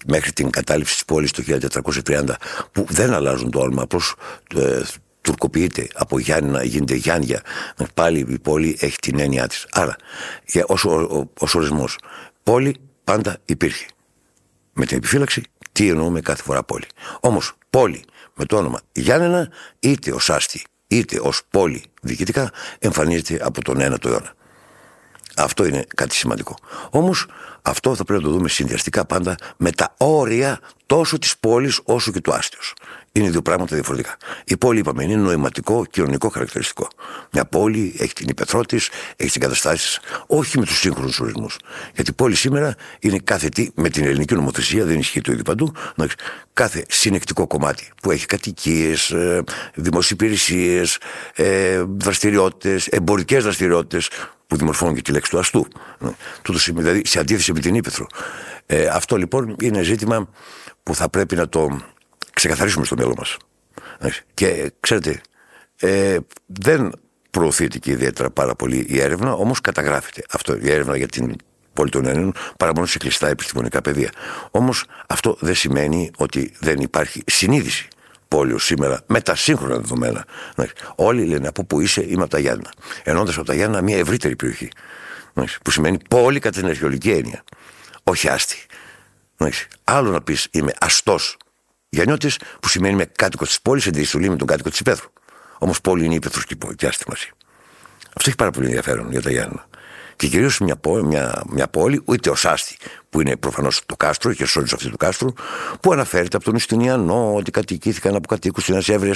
μέχρι 0.05 0.31
την 0.31 0.49
κατάληψη 0.49 0.93
της 0.93 1.05
πόλης 1.05 1.31
το 1.31 1.43
1430 2.05 2.35
που 2.71 2.85
δεν 2.89 3.13
αλλάζουν 3.13 3.51
το 3.51 3.59
όνομα 3.59 3.81
απλώς 3.81 4.15
ε, 4.55 4.81
τουρκοποιείται 5.21 5.87
από 5.93 6.19
Γιάννηνα, 6.19 6.63
γίνεται 6.63 6.95
Γιάννια. 6.95 7.41
Πάλι 7.93 8.25
η 8.29 8.39
πόλη 8.39 8.77
έχει 8.79 8.97
την 8.97 9.19
έννοια 9.19 9.47
της. 9.47 9.67
Άρα, 9.71 9.95
για, 10.45 10.65
ως, 10.67 10.85
ως 11.39 11.55
ορισμός, 11.55 11.97
πόλη 12.43 12.75
πάντα 13.03 13.37
υπήρχε. 13.45 13.85
Με 14.73 14.85
την 14.85 14.97
επιφύλαξη, 14.97 15.43
τι 15.71 15.89
εννοούμε 15.89 16.21
κάθε 16.21 16.43
φορά 16.43 16.63
πόλη. 16.63 16.85
Όμως, 17.19 17.53
πόλη 17.69 18.03
με 18.35 18.45
το 18.45 18.57
όνομα 18.57 18.81
Γιάννενα, 18.91 19.49
είτε 19.79 20.11
ως 20.11 20.29
άστη, 20.29 20.63
είτε 20.87 21.19
ως 21.21 21.41
πόλη 21.49 21.83
διοικητικά, 22.01 22.51
εμφανίζεται 22.79 23.39
από 23.41 23.61
τον 23.63 23.77
9ο 23.79 24.05
αιώνα. 24.05 24.33
Αυτό 25.35 25.65
είναι 25.65 25.85
κάτι 25.95 26.15
σημαντικό. 26.15 26.55
Όμως 26.89 27.27
αυτό 27.61 27.95
θα 27.95 28.03
πρέπει 28.03 28.23
να 28.23 28.29
το 28.29 28.33
δούμε 28.33 28.49
συνδυαστικά 28.49 29.05
πάντα 29.05 29.35
με 29.57 29.71
τα 29.71 29.93
όρια 29.97 30.59
τόσο 30.85 31.17
της 31.17 31.37
πόλης 31.37 31.79
όσο 31.83 32.11
και 32.11 32.21
του 32.21 32.33
άστεως. 32.33 32.73
Είναι 33.11 33.29
δύο 33.29 33.41
πράγματα 33.41 33.75
διαφορετικά. 33.75 34.17
Η 34.45 34.57
πόλη, 34.57 34.79
είπαμε, 34.79 35.03
είναι 35.03 35.15
νοηματικό 35.15 35.85
κοινωνικό 35.85 36.29
χαρακτηριστικό. 36.29 36.87
Μια 37.31 37.45
πόλη 37.45 37.95
έχει 37.97 38.13
την 38.13 38.27
υπεθρό 38.29 38.65
της, 38.65 38.87
έχει 38.87 39.15
τις 39.15 39.35
εγκαταστάσεις, 39.35 39.99
όχι 40.27 40.59
με 40.59 40.65
τους 40.65 40.79
σύγχρονους 40.79 41.19
ορισμούς. 41.19 41.57
Γιατί 41.95 42.09
η 42.09 42.13
πόλη 42.13 42.35
σήμερα 42.35 42.75
είναι 42.99 43.17
κάθε 43.17 43.49
τι, 43.49 43.69
με 43.75 43.89
την 43.89 44.05
ελληνική 44.05 44.33
νομοθεσία, 44.33 44.85
δεν 44.85 44.99
ισχύει 44.99 45.21
το 45.21 45.31
ίδιο 45.31 45.43
παντού, 45.43 45.73
κάθε 46.53 46.85
συνεκτικό 46.89 47.47
κομμάτι 47.47 47.91
που 48.01 48.11
έχει 48.11 48.25
κατοικίες, 48.25 49.15
δημοσίε 49.73 50.15
υπηρεσίες, 50.19 50.97
δραστηριότητες, 51.97 52.87
εμπορικές 52.87 53.43
δραστηριότητες, 53.43 54.09
που 54.51 54.57
δημορφώνουν 54.57 54.95
και 54.95 55.01
τη 55.01 55.11
λέξη 55.11 55.31
του 55.31 55.39
αστού. 55.39 55.67
Τούτος 56.41 56.71
δηλαδή 56.71 57.01
σε 57.05 57.19
αντίθεση 57.19 57.53
με 57.53 57.59
την 57.59 57.75
ύπεθρο. 57.75 58.07
Ε, 58.65 58.85
αυτό 58.85 59.15
λοιπόν 59.15 59.55
είναι 59.61 59.81
ζήτημα 59.81 60.29
που 60.83 60.95
θα 60.95 61.09
πρέπει 61.09 61.35
να 61.35 61.49
το 61.49 61.79
ξεκαθαρίσουμε 62.33 62.85
στο 62.85 62.95
μυαλό 62.95 63.13
μας. 63.17 63.37
Και 64.33 64.71
ξέρετε, 64.79 65.21
ε, 65.79 66.17
δεν 66.45 66.91
προωθείται 67.31 67.77
και 67.77 67.91
ιδιαίτερα 67.91 68.29
πάρα 68.29 68.55
πολύ 68.55 68.85
η 68.89 69.01
έρευνα, 69.01 69.33
όμως 69.33 69.61
καταγράφεται 69.61 70.23
αυτό, 70.31 70.55
η 70.55 70.71
έρευνα 70.71 70.97
για 70.97 71.07
την 71.07 71.35
πόλη 71.73 71.89
των 71.89 72.05
Ελλήνων 72.05 72.33
παρά 72.57 72.71
μόνο 72.73 72.85
σε 72.85 72.97
κλειστά 72.97 73.27
επιστημονικά 73.27 73.81
πεδία. 73.81 74.09
Όμως 74.51 74.85
αυτό 75.07 75.37
δεν 75.39 75.55
σημαίνει 75.55 76.11
ότι 76.17 76.53
δεν 76.59 76.79
υπάρχει 76.79 77.23
συνείδηση 77.25 77.87
πόλεως 78.31 78.65
σήμερα 78.65 79.01
με 79.05 79.21
τα 79.21 79.35
σύγχρονα 79.35 79.75
δεδομένα. 79.75 80.25
Όλοι 80.95 81.25
λένε 81.25 81.47
από 81.47 81.63
πού 81.63 81.81
είσαι, 81.81 82.05
είμαι 82.07 82.21
από 82.21 82.31
τα 82.31 82.39
Γιάννα. 82.39 82.73
Ενώντας 83.03 83.37
από 83.37 83.45
τα 83.45 83.53
Γιάννα 83.53 83.81
μια 83.81 83.97
ευρύτερη 83.97 84.35
περιοχή. 84.35 84.69
Που 85.63 85.71
σημαίνει 85.71 85.97
πόλη 86.09 86.39
κατά 86.39 86.59
την 86.59 86.69
αρχαιολογική 86.69 87.11
έννοια. 87.11 87.43
Όχι 88.03 88.29
άστη. 88.29 88.65
Άλλο 89.83 90.11
να 90.11 90.21
πεις 90.21 90.47
είμαι 90.51 90.71
αστός 90.79 91.37
Γιαννιώτης, 91.89 92.39
που 92.59 92.69
σημαίνει 92.69 92.93
είμαι 92.93 93.05
κάτοικος 93.05 93.47
της 93.47 93.61
πόλης, 93.61 93.87
αντιστοιχεί 93.87 94.29
με 94.29 94.35
τον 94.35 94.47
κάτοικο 94.47 94.69
της 94.69 94.79
Υπέθρου. 94.79 95.09
Όμως 95.57 95.81
πόλη 95.81 96.05
είναι 96.05 96.13
Υπέθρου 96.13 96.41
και 96.75 96.87
άστη 96.87 97.03
μαζί. 97.07 97.29
Αυτό 98.15 98.29
έχει 98.29 98.35
πάρα 98.35 98.51
πολύ 98.51 98.65
ενδιαφέρον 98.65 99.11
για 99.11 99.21
τα 99.21 99.31
Γιάννα 99.31 99.67
και 100.21 100.27
κυρίως 100.27 100.59
μια, 100.59 100.79
μια, 101.03 101.43
μια 101.49 101.67
πόλη, 101.67 102.03
είτε 102.13 102.29
ω 102.29 102.35
άστη, 102.43 102.77
που 103.09 103.21
είναι 103.21 103.35
προφανώς 103.35 103.81
το 103.85 103.95
κάστρο, 103.95 104.31
η 104.31 104.35
χερσόνησος 104.35 104.77
αυτή 104.77 104.89
του 104.89 104.97
κάστρου, 104.97 105.33
που 105.79 105.91
αναφέρεται 105.91 106.35
από 106.35 106.45
τον 106.45 106.55
Ιστινιανό 106.55 107.35
ότι 107.35 107.51
κατοικήθηκαν 107.51 108.15
από 108.15 108.27
κατοίκους 108.27 108.65
της 108.65 108.89
Εύρεια. 108.89 109.15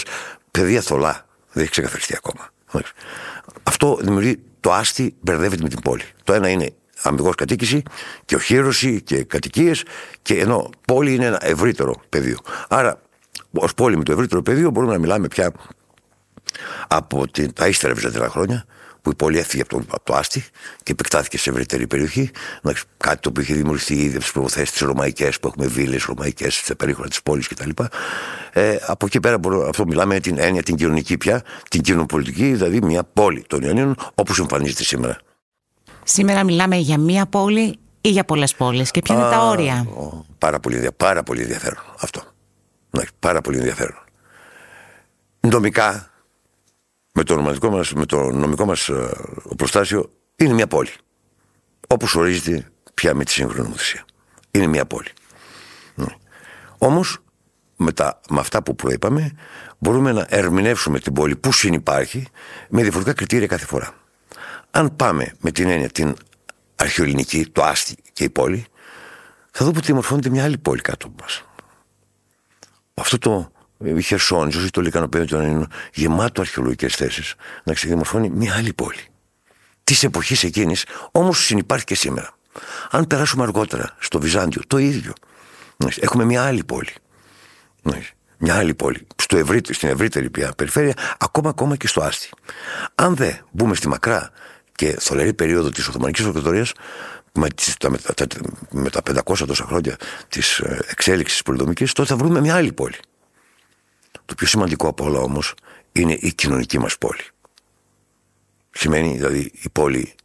Παιδεία 0.51 0.81
θολά. 0.81 1.25
Δεν 1.51 1.63
έχει 1.63 1.71
ξεκαθαριστεί 1.71 2.15
ακόμα. 2.15 2.49
Αυτό 3.63 3.97
δημιουργεί 4.01 4.39
το 4.59 4.71
άστη, 4.73 5.15
μπερδεύεται 5.19 5.63
με 5.63 5.69
την 5.69 5.81
πόλη. 5.81 6.03
Το 6.23 6.33
ένα 6.33 6.49
είναι 6.49 6.73
αμυγός 7.01 7.35
κατοίκηση 7.35 7.83
και 8.25 8.35
οχύρωση 8.35 9.01
και 9.01 9.23
κατοικίες, 9.23 9.83
και 10.21 10.39
ενώ 10.39 10.69
πόλη 10.87 11.13
είναι 11.13 11.25
ένα 11.25 11.39
ευρύτερο 11.41 12.01
πεδίο. 12.09 12.37
Άρα, 12.67 13.01
ως 13.51 13.73
πόλη 13.73 13.97
με 13.97 14.03
το 14.03 14.11
ευρύτερο 14.11 14.41
πεδίο 14.41 14.69
μπορούμε 14.69 14.93
να 14.93 14.99
μιλάμε 14.99 15.27
πια 15.27 15.51
από 16.87 17.27
την, 17.27 17.53
τα 17.53 17.67
ύστερα 17.67 17.93
βυζαντινά 17.93 18.29
χρόνια 18.29 18.65
που 19.05 19.11
η 19.11 19.15
πόλη 19.15 19.37
έφυγε 19.37 19.61
από 19.61 19.75
το, 19.75 19.83
από 19.91 20.05
το 20.05 20.13
Άστι 20.13 20.45
και 20.83 20.91
επεκτάθηκε 20.91 21.37
σε 21.37 21.49
ευρύτερη 21.49 21.87
περιοχή. 21.87 22.31
Κάτι 22.97 23.19
το 23.19 23.29
οποίο 23.29 23.43
είχε 23.43 23.53
δημιουργηθεί 23.53 23.93
ήδη 23.93 24.15
από 24.15 24.19
τις 24.19 24.31
προποθέσει 24.31 24.73
τη 24.73 24.85
Ρωμαϊκές, 24.85 25.39
που 25.39 25.47
έχουμε 25.47 25.67
βίλες 25.67 26.03
ρωμαϊκές 26.03 26.55
στα 26.55 26.75
περίχωρα 26.75 27.07
της 27.07 27.21
πόλης 27.21 27.47
κτλ. 27.47 27.69
Ε, 28.53 28.77
από 28.87 29.05
εκεί 29.05 29.19
πέρα 29.19 29.37
μπορώ, 29.37 29.67
αυτό 29.67 29.85
μιλάμε 29.85 30.13
για 30.13 30.21
την 30.21 30.37
έννοια 30.39 30.63
την 30.63 30.75
κοινωνική 30.75 31.17
πια, 31.17 31.43
την 31.69 31.81
κοινοπολιτική, 31.81 32.53
δηλαδή 32.53 32.81
μια 32.81 33.03
πόλη 33.03 33.43
των 33.47 33.61
Ιωνίων 33.61 33.95
όπως 34.15 34.39
εμφανίζεται 34.39 34.83
σήμερα. 34.83 35.17
Σήμερα 36.03 36.43
μιλάμε 36.43 36.75
για 36.75 36.97
μία 36.97 37.25
πόλη 37.25 37.79
ή 38.01 38.09
για 38.09 38.25
πολλές 38.25 38.55
πόλεις 38.55 38.91
και 38.91 39.01
ποια 39.01 39.15
είναι 39.15 39.29
τα 39.29 39.47
όρια; 39.47 39.87
Πάρα 40.37 40.59
πολύ, 40.59 40.89
πάρα 40.97 41.23
πολύ 41.23 41.41
ενδιαφέρον 41.41 41.83
αυτό. 41.99 42.21
Πάρα 43.19 43.41
πολύ 43.41 43.57
ενδιαφέρον. 43.57 43.97
Νομικά 45.39 46.09
με 47.17 47.23
το, 47.23 47.41
μας, 47.69 47.93
με 47.93 48.05
το 48.05 48.31
νομικό 48.31 48.65
μας 48.65 48.89
ε, 48.89 49.09
προστάσιο 49.57 50.11
είναι 50.35 50.53
μια 50.53 50.67
πόλη. 50.67 50.91
Όπως 51.87 52.15
ορίζεται 52.15 52.69
πια 52.93 53.13
με 53.13 53.23
τη 53.23 53.31
σύγχρονη 53.31 53.61
νομοθεσία. 53.61 54.05
Είναι 54.51 54.67
μια 54.67 54.85
πόλη. 54.85 55.09
Ναι. 55.95 56.05
Όμως 56.77 57.17
με, 57.75 57.91
με 58.29 58.39
αυτά 58.39 58.63
που 58.63 58.75
προείπαμε 58.75 59.31
μπορούμε 59.77 60.11
να 60.11 60.25
ερμηνεύσουμε 60.29 60.99
την 60.99 61.13
πόλη 61.13 61.35
που 61.35 61.51
συνυπάρχει 61.51 62.27
με 62.69 62.81
διαφορετικά 62.81 63.15
κριτήρια 63.15 63.47
κάθε 63.47 63.65
φορά. 63.65 63.93
Αν 64.71 64.95
πάμε 64.95 65.35
με 65.39 65.51
την 65.51 65.69
έννοια 65.69 65.89
την 65.89 66.15
αρχαιοελληνική, 66.75 67.45
το 67.45 67.63
άστι 67.63 67.95
και 68.13 68.23
η 68.23 68.29
πόλη, 68.29 68.65
θα 69.51 69.65
δούμε 69.65 69.77
ότι 69.77 69.85
διαμορφώνεται 69.85 70.29
μια 70.29 70.43
άλλη 70.43 70.57
πόλη 70.57 70.81
κάτω 70.81 71.07
από 71.07 71.15
μας. 71.19 71.43
Αυτό 72.93 73.17
το 73.17 73.51
η 73.83 74.01
Χερσόνησο 74.01 74.61
ή 74.65 74.69
το 74.69 74.81
Λικανοπέδιο 74.81 75.41
είναι 75.41 75.67
γεμάτο 75.93 76.41
αρχαιολογικές 76.41 76.95
θέσεις, 76.95 77.35
να 77.63 77.73
ξεδημορφώνει 77.73 78.29
μια 78.29 78.55
άλλη 78.55 78.73
πόλη. 78.73 79.07
Της 79.83 80.03
εποχής 80.03 80.43
εκείνης, 80.43 80.85
όμως 81.11 81.45
συνεπάρχει 81.45 81.85
και 81.85 81.95
σήμερα. 81.95 82.29
Αν 82.89 83.07
περάσουμε 83.07 83.43
αργότερα 83.43 83.95
στο 83.99 84.19
Βυζάντιο, 84.19 84.61
το 84.67 84.77
ίδιο. 84.77 85.13
Έχουμε 85.99 86.23
μια 86.23 86.43
άλλη 86.43 86.63
πόλη. 86.63 86.93
μια 88.37 88.55
άλλη 88.55 88.73
πόλη, 88.73 89.07
στο 89.15 89.37
ευρύτερη, 89.37 89.73
στην 89.73 89.89
ευρύτερη 89.89 90.29
πια 90.29 90.53
περιφέρεια, 90.57 90.93
ακόμα, 91.17 91.49
ακόμα 91.49 91.75
και 91.75 91.87
στο 91.87 92.01
Άστι. 92.01 92.29
Αν 92.95 93.15
δεν 93.15 93.37
μπούμε 93.51 93.75
στη 93.75 93.87
μακρά 93.87 94.29
και 94.75 94.95
θολερή 94.99 95.33
περίοδο 95.33 95.69
της 95.69 95.87
Οθωμανικής 95.87 96.25
Αυτοκρατορία, 96.25 96.65
με, 97.33 97.47
με, 97.89 97.97
με, 98.71 98.89
τα 98.89 99.01
500 99.25 99.37
τόσα 99.47 99.65
χρόνια 99.65 99.95
της 100.27 100.59
ε, 100.59 100.79
εξέλιξης 100.87 101.41
πολυδομικής, 101.41 101.93
τότε 101.93 102.07
θα 102.07 102.15
βρούμε 102.15 102.39
μια 102.39 102.55
άλλη 102.55 102.73
πόλη. 102.73 102.97
Το 104.25 104.35
πιο 104.35 104.47
σημαντικό 104.47 104.87
από 104.87 105.03
όλα 105.05 105.19
όμως 105.19 105.53
είναι 105.91 106.17
η 106.19 106.33
κοινωνική 106.33 106.79
μας 106.79 106.97
πόλη. 106.97 107.23
Σημαίνει 108.71 109.15
δηλαδή 109.15 109.51
η 109.53 109.69
πόλη, 109.71 110.15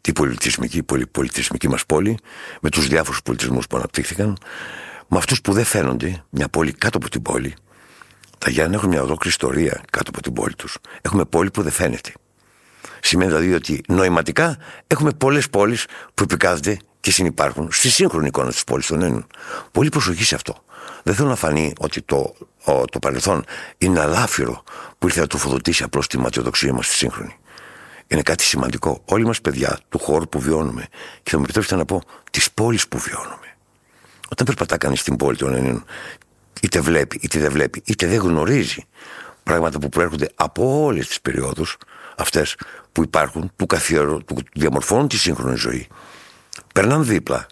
την 0.00 0.14
πολιτισμική, 0.14 0.76
η 0.76 1.06
πολιτισμική 1.06 1.68
μας 1.68 1.86
πόλη, 1.86 2.18
με 2.60 2.70
τους 2.70 2.88
διάφορους 2.88 3.22
πολιτισμούς 3.22 3.66
που 3.66 3.76
αναπτύχθηκαν, 3.76 4.36
με 5.08 5.18
αυτούς 5.18 5.40
που 5.40 5.52
δεν 5.52 5.64
φαίνονται, 5.64 6.24
μια 6.30 6.48
πόλη 6.48 6.72
κάτω 6.72 6.96
από 6.96 7.10
την 7.10 7.22
πόλη. 7.22 7.54
Τα 8.38 8.50
Γιάννη 8.50 8.74
έχουν 8.74 8.88
μια 8.88 9.02
ολόκληρη 9.02 9.28
ιστορία 9.28 9.82
κάτω 9.90 10.10
από 10.10 10.22
την 10.22 10.32
πόλη 10.32 10.54
τους. 10.54 10.78
Έχουμε 11.02 11.24
πόλη 11.24 11.50
που 11.50 11.62
δεν 11.62 11.72
φαίνεται. 11.72 12.12
Σημαίνει 13.00 13.30
δηλαδή 13.30 13.54
ότι 13.54 13.82
νοηματικά 13.88 14.58
έχουμε 14.86 15.12
πολλές 15.12 15.50
πόλεις 15.50 15.86
που 16.14 16.22
επικάθονται 16.22 16.78
και 17.00 17.10
συνεπάρχουν 17.12 17.68
στη 17.72 17.90
σύγχρονη 17.90 18.26
εικόνα 18.26 18.50
της 18.50 18.64
πόλης 18.64 18.86
των 18.86 19.02
Έλληνων. 19.02 19.26
Πολύ 19.72 19.88
προσοχή 19.88 20.24
σε 20.24 20.34
αυτό. 20.34 20.64
Δεν 21.02 21.14
θέλω 21.14 21.28
να 21.28 21.36
φανεί 21.36 21.72
ότι 21.78 22.02
το, 22.02 22.34
το 22.90 22.98
παρελθόν 22.98 23.44
είναι 23.78 24.00
αλάφυρο 24.00 24.62
που 24.98 25.06
ήρθε 25.06 25.20
να 25.20 25.26
τροφοδοτήσει 25.26 25.82
απλώς 25.82 26.06
τη 26.06 26.18
ματιοδοξία 26.18 26.72
μας 26.72 26.86
στη 26.86 26.94
σύγχρονη. 26.94 27.36
Είναι 28.06 28.22
κάτι 28.22 28.42
σημαντικό. 28.42 29.02
Όλοι 29.04 29.26
μας 29.26 29.40
παιδιά 29.40 29.78
του 29.88 29.98
χώρου 29.98 30.28
που 30.28 30.40
βιώνουμε, 30.40 30.88
και 31.22 31.30
θα 31.30 31.36
μου 31.36 31.42
επιτρέψετε 31.42 31.76
να 31.76 31.84
πω 31.84 32.02
της 32.30 32.50
πόλης 32.52 32.88
που 32.88 32.98
βιώνουμε. 32.98 33.56
Όταν 34.28 34.46
περπατά 34.46 34.76
κανείς 34.76 35.00
στην 35.00 35.16
πόλη 35.16 35.36
των 35.36 35.54
Ελλήνων, 35.54 35.84
είτε 36.62 36.80
βλέπει, 36.80 37.18
είτε 37.22 37.38
δεν 37.38 37.52
βλέπει, 37.52 37.82
είτε 37.84 38.06
δεν 38.06 38.18
γνωρίζει 38.18 38.84
πράγματα 39.42 39.78
που 39.78 39.88
προέρχονται 39.88 40.30
από 40.34 40.82
όλες 40.84 41.06
τις 41.06 41.20
περιόδους, 41.20 41.76
αυτές 42.16 42.56
που 42.92 43.02
υπάρχουν, 43.02 43.52
που, 43.56 43.66
καθιερω, 43.66 44.16
που 44.26 44.36
διαμορφώνουν 44.54 45.08
τη 45.08 45.16
σύγχρονη 45.16 45.56
ζωή. 45.56 45.88
Περνάνε 46.80 47.04
δίπλα, 47.04 47.46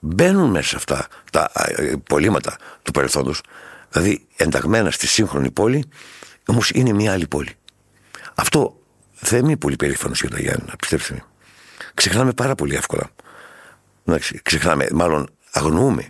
μπαίνουν 0.00 0.50
μέσα 0.50 0.68
σε 0.68 0.76
αυτά 0.76 1.06
τα 1.32 1.50
ε, 1.54 1.92
πολίματα 2.08 2.56
του 2.82 2.90
παρελθόντος 2.90 3.40
δηλαδή 3.90 4.26
ενταγμένα 4.36 4.90
στη 4.90 5.06
σύγχρονη 5.06 5.50
πόλη, 5.50 5.88
όμως 6.46 6.70
είναι 6.70 6.92
μια 6.92 7.12
άλλη 7.12 7.26
πόλη. 7.26 7.54
Αυτό 8.34 8.80
δεν 9.20 9.44
είμαι 9.44 9.56
πολύ 9.56 9.76
περήφανος 9.76 10.20
για 10.20 10.30
τα 10.30 10.40
Γιάννα, 10.40 10.74
πιστέψτε 10.78 11.14
με. 11.14 11.24
Ξεχνάμε 11.94 12.32
πάρα 12.32 12.54
πολύ 12.54 12.74
εύκολα. 12.74 13.10
Ξεχνάμε, 14.42 14.86
μάλλον 14.92 15.28
αγνοούμε. 15.52 16.08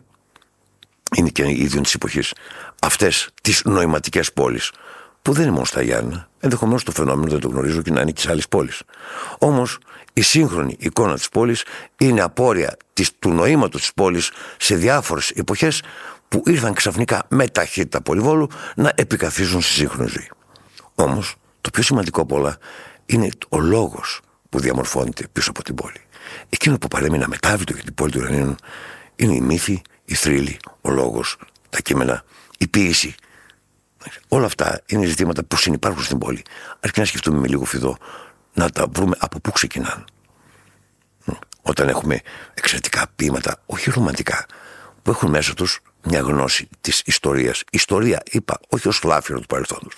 Είναι 1.16 1.28
και 1.28 1.50
ίδιο 1.50 1.80
της 1.80 1.94
εποχής 1.94 2.34
αυτές 2.80 3.28
τις 3.42 3.62
νοηματικές 3.64 4.32
πόλεις 4.32 4.72
που 5.22 5.32
δεν 5.32 5.42
είναι 5.42 5.52
μόνο 5.52 5.64
στα 5.64 5.82
Γιάννα. 5.82 6.28
Ενδεχομένως 6.40 6.84
το 6.84 6.92
φαινόμενο 6.92 7.30
δεν 7.30 7.40
το 7.40 7.48
γνωρίζω 7.48 7.82
και 7.82 7.90
να 7.90 8.00
είναι 8.00 8.10
και 8.10 8.20
σε 8.20 8.30
άλλες 8.30 8.48
πόλεις. 8.48 8.82
Όμως 9.38 9.78
η 10.18 10.22
σύγχρονη 10.22 10.76
εικόνα 10.78 11.14
της 11.14 11.28
πόλης 11.28 11.64
είναι 11.96 12.20
απόρρια 12.20 12.76
της, 12.92 13.18
του 13.18 13.28
νοήματος 13.28 13.80
της 13.80 13.92
πόλης 13.94 14.30
σε 14.56 14.74
διάφορες 14.74 15.30
εποχές 15.30 15.82
που 16.28 16.42
ήρθαν 16.46 16.74
ξαφνικά 16.74 17.26
με 17.28 17.48
ταχύτητα 17.48 18.00
πολυβόλου 18.00 18.48
να 18.76 18.92
επικαθίσουν 18.94 19.60
στη 19.60 19.72
σύγχρονη 19.72 20.08
ζωή. 20.08 20.30
Όμως, 20.94 21.34
το 21.60 21.70
πιο 21.70 21.82
σημαντικό 21.82 22.20
από 22.20 22.36
όλα 22.36 22.58
είναι 23.06 23.28
ο 23.48 23.60
λόγος 23.60 24.20
που 24.48 24.60
διαμορφώνεται 24.60 25.26
πίσω 25.32 25.50
από 25.50 25.62
την 25.62 25.74
πόλη. 25.74 26.00
Εκείνο 26.48 26.78
που 26.78 26.88
παρέμεινε 26.88 27.24
αμετάβητο 27.24 27.72
για 27.72 27.82
την 27.82 27.94
πόλη 27.94 28.10
του 28.10 28.18
Ιρανίνων 28.18 28.56
είναι 29.16 29.34
η 29.34 29.40
μύθη, 29.40 29.82
η 30.04 30.14
θρύλη, 30.14 30.56
ο 30.80 30.90
λόγος, 30.90 31.36
τα 31.70 31.80
κείμενα, 31.80 32.24
η 32.58 32.68
ποίηση. 32.68 33.14
Όλα 34.28 34.46
αυτά 34.46 34.82
είναι 34.86 35.06
ζητήματα 35.06 35.44
που 35.44 35.56
συνεπάρχουν 35.56 36.02
στην 36.02 36.18
πόλη. 36.18 36.42
Αρκεί 36.80 37.00
να 37.00 37.06
σκεφτούμε 37.06 37.38
με 37.38 37.46
λίγο 37.46 37.64
φιδό 37.64 37.98
να 38.56 38.70
τα 38.70 38.86
βρούμε 38.92 39.16
από 39.18 39.40
πού 39.40 39.50
ξεκινάνε. 39.50 40.04
Όταν 41.62 41.88
έχουμε 41.88 42.20
εξαιρετικά 42.54 43.06
ποίηματα, 43.16 43.62
όχι 43.66 43.90
ρομαντικά, 43.90 44.46
που 45.02 45.10
έχουν 45.10 45.30
μέσα 45.30 45.54
τους 45.54 45.80
μια 46.02 46.20
γνώση 46.20 46.68
της 46.80 47.02
ιστορίας. 47.06 47.62
Ιστορία, 47.70 48.22
είπα, 48.30 48.60
όχι 48.68 48.88
ως 48.88 49.02
λάφυρο 49.02 49.40
του 49.40 49.46
παρελθόντος, 49.46 49.94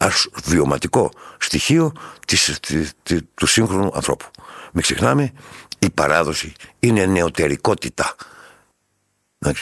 ω 0.00 0.06
βιωματικό 0.44 1.10
στοιχείο 1.38 1.92
της, 2.26 2.60
του 3.34 3.46
σύγχρονου 3.46 3.90
ανθρώπου. 3.94 4.30
Μην 4.72 4.82
ξεχνάμε, 4.82 5.32
η 5.78 5.90
παράδοση 5.90 6.52
είναι 6.78 7.06
νεωτερικότητα. 7.06 8.14
Η 9.38 9.52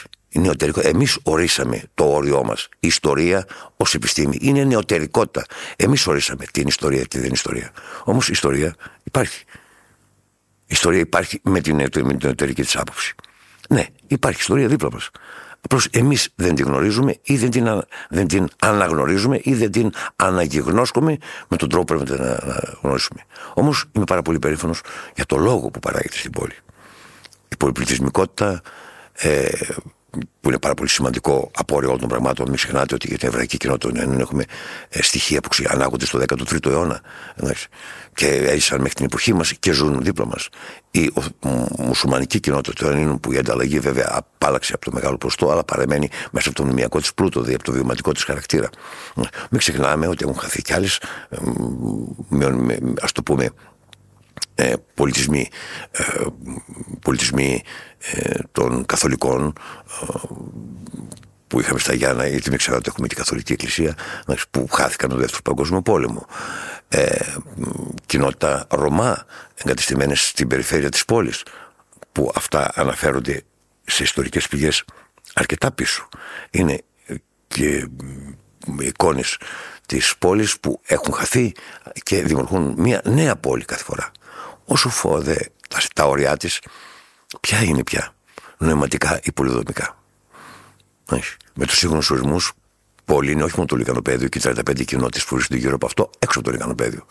νεωτερικό. 0.41 0.81
Εμείς 0.85 1.19
ορίσαμε 1.23 1.83
το 1.95 2.05
όριό 2.05 2.45
μας. 2.45 2.69
Η 2.81 2.87
ιστορία 2.87 3.47
ως 3.77 3.95
επιστήμη 3.95 4.39
είναι 4.41 4.65
νεωτερικότητα. 4.65 5.45
Εμείς 5.77 6.07
ορίσαμε 6.07 6.45
την 6.53 6.67
ιστορία 6.67 7.03
και 7.03 7.17
δεν 7.17 7.25
είναι 7.25 7.35
ιστορία. 7.35 7.73
Όμως 8.05 8.29
η 8.29 8.31
ιστορία 8.33 8.75
υπάρχει. 9.03 9.45
Η 10.67 10.75
ιστορία 10.75 11.01
υπάρχει 11.01 11.41
με 11.43 11.61
την, 11.61 11.75
με 11.77 11.89
την 11.89 12.19
νεωτερική 12.23 12.63
της 12.63 12.77
άποψη. 12.77 13.15
Ναι, 13.69 13.87
υπάρχει 14.07 14.41
ιστορία 14.41 14.69
δίπλα 14.69 14.89
μας. 14.93 15.11
Απλώς 15.65 15.87
εμείς 15.87 16.29
δεν 16.35 16.55
την 16.55 16.67
γνωρίζουμε 16.67 17.17
ή 17.23 17.37
δεν 17.37 17.51
την, 17.51 17.83
δεν 18.09 18.29
την 18.29 18.49
αναγνωρίζουμε 18.59 19.41
ή 19.43 19.55
δεν 19.55 19.71
την 19.71 19.93
αναγυγνώσκουμε 20.17 21.17
με 21.49 21.57
τον 21.57 21.69
τρόπο 21.69 21.95
που 21.95 22.05
πρέπει 22.05 22.23
να 22.23 22.39
γνωρίσουμε. 22.83 23.21
Όμως 23.55 23.85
είμαι 23.93 24.05
πάρα 24.05 24.23
πολύ 24.23 24.39
περήφανος 24.39 24.81
για 25.15 25.27
το 25.27 25.37
λόγο 25.37 25.71
που 25.71 25.79
παράγεται 25.79 26.17
στην 26.17 26.31
πόλη. 26.31 26.55
Η 27.49 27.57
πολυπληθυσμικότητα, 27.57 28.61
ε, 29.13 29.49
που 30.41 30.49
είναι 30.49 30.59
πάρα 30.59 30.75
πολύ 30.75 30.89
σημαντικό 30.89 31.51
απόρριο 31.57 31.89
όλων 31.89 32.01
των 32.01 32.09
πραγμάτων. 32.09 32.47
Μην 32.47 32.57
ξεχνάτε 32.57 32.95
ότι 32.95 33.09
για 33.09 33.19
την 33.19 33.29
εβραϊκή 33.29 33.57
κοινότητα 33.57 34.03
έχουμε 34.19 34.45
ε, 34.89 35.03
στοιχεία 35.03 35.41
που 35.41 35.49
ανάγονται 35.69 36.07
στο 36.07 36.19
13ο 36.19 36.67
αιώνα 36.67 37.01
και 38.15 38.27
έζησαν 38.27 38.79
μέχρι 38.79 38.95
την 38.95 39.05
εποχή 39.05 39.33
μας 39.33 39.53
και 39.53 39.73
ζουν 39.73 40.03
δίπλα 40.03 40.27
μας. 40.27 40.49
Η 40.91 41.13
μουσουλμανική 41.79 42.41
κοινότητα 42.41 42.73
του 42.73 42.93
Ελλήνων, 42.93 43.21
που 43.21 43.33
η 43.33 43.37
ανταλλαγή 43.37 43.79
βέβαια 43.79 44.09
απάλαξε 44.13 44.73
από 44.75 44.85
το 44.85 44.93
μεγάλο 44.93 45.17
ποστό, 45.19 45.51
αλλά 45.51 45.65
παραμένει 45.65 46.09
μέσα 46.31 46.49
από 46.49 46.57
το 46.59 46.65
μνημιακό 46.65 47.01
της 47.01 47.15
πλούτο, 47.15 47.39
δηλαδή 47.39 47.55
από 47.55 47.65
το 47.65 47.73
βιωματικό 47.73 48.13
της 48.13 48.25
χαρακτήρα. 48.25 48.69
Μην 49.51 49.59
ξεχνάμε 49.59 50.07
ότι 50.07 50.25
έχουν 50.25 50.39
χαθεί 50.39 50.63
κι 50.63 50.73
άλλες, 50.73 51.01
ας 53.01 53.13
το 53.13 53.23
πούμε, 53.23 53.51
ε, 54.55 54.73
πολιτισμοί, 54.95 55.49
ε, 55.91 56.03
πολιτισμοί 57.03 57.63
ε, 58.13 58.39
των 58.53 58.87
καθολικών 58.87 59.53
ε, 60.03 60.07
που 61.47 61.61
είχαμε 61.61 61.79
στα 61.79 61.95
Γιάννα, 61.95 62.27
γιατί 62.27 62.49
μην 62.49 62.59
ξέρω 62.59 62.77
ότι 62.77 62.89
έχουμε 62.89 63.09
την 63.09 63.17
Καθολική 63.17 63.53
Εκκλησία, 63.53 63.95
που 64.51 64.69
χάθηκαν 64.71 65.11
το 65.11 65.17
Δεύτερο 65.17 65.43
Παγκόσμιο 65.43 65.83
Πόλεμο. 65.83 66.27
Ε, 66.89 67.19
κοινότητα 68.07 68.67
Ρωμά, 68.71 69.25
εγκατεστημένες 69.55 70.27
στην 70.29 70.49
περιφέρεια 70.49 70.89
της 70.89 71.05
πόλης, 71.05 71.43
που 72.13 72.33
αυτά 72.35 72.71
αναφέρονται 72.75 73.43
σε 73.85 74.03
ιστορικές 74.03 74.49
πηγές 74.49 74.85
αρκετά 75.35 75.73
πίσω. 75.73 76.09
Είναι 76.51 76.83
και 77.49 77.89
εικόνες 78.81 79.39
της 79.87 80.17
πόλης 80.19 80.61
που 80.61 80.81
έχουν 80.87 81.15
χαθεί 81.15 81.53
και 82.03 82.23
δημιουργούν 82.23 82.75
μια 82.77 83.01
νέα 83.05 83.37
πόλη 83.37 83.65
κάθε 83.65 83.85
φορά 83.85 84.13
όσο 84.73 84.89
φόδε 84.89 85.51
τα, 85.69 85.79
τα 85.95 86.05
όρια 86.05 86.37
της, 86.37 86.61
ποια 87.41 87.63
είναι 87.63 87.85
πια 87.85 88.15
νοηματικά 88.59 89.21
ή 89.23 89.33
πολυδομικά. 89.33 89.97
Με 91.55 91.67
τους 91.67 91.79
σύγχρονους 91.79 92.11
ορισμούς, 92.11 92.53
πόλη 93.05 93.31
είναι 93.31 93.43
όχι 93.43 93.55
μόνο 93.55 93.67
το 93.67 93.77
λικανοπέδιο 93.77 94.29
και 94.29 94.39
οι 94.39 94.43
35 94.45 94.85
κοινότητες 94.85 95.25
που 95.25 95.35
βρίσκονται 95.35 95.61
γύρω 95.61 95.75
από 95.75 95.87
αυτό, 95.87 96.11
έξω 96.19 96.39
από 96.39 96.49
το 96.49 96.55
λικανοπέδιο. 96.55 97.07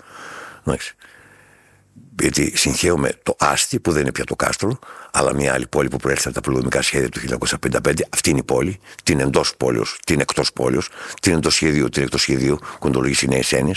Γιατί 2.20 2.58
συγχαίουμε 2.58 3.12
το 3.24 3.36
Άστι 3.40 3.80
που 3.80 3.92
δεν 3.92 4.02
είναι 4.02 4.12
πια 4.12 4.24
το 4.24 4.36
κάστρο, 4.36 4.80
αλλά 5.12 5.34
μια 5.34 5.54
άλλη 5.54 5.68
πόλη 5.68 5.88
που 5.88 5.98
προέρχεται 5.98 6.30
από 6.30 6.38
τα 6.38 6.44
πολυδομικά 6.44 6.82
σχέδια 6.82 7.10
του 7.10 7.20
1955. 7.62 7.94
Αυτή 8.10 8.30
είναι 8.30 8.40
η 8.40 8.44
πόλη, 8.44 8.80
την 9.04 9.20
εντός 9.20 9.56
πόλεως, 9.58 10.00
την 10.06 10.20
εκτός 10.20 10.54
πόλεως, 10.54 10.90
την 11.22 11.34
εντός 11.34 11.54
σχεδίου, 11.54 11.90
την 11.90 12.04
εκτός 12.04 12.22
σχεδίου, 12.22 12.60
κοντολογήσει 12.80 13.28
νέε 13.28 13.42
έννοιε. 13.50 13.74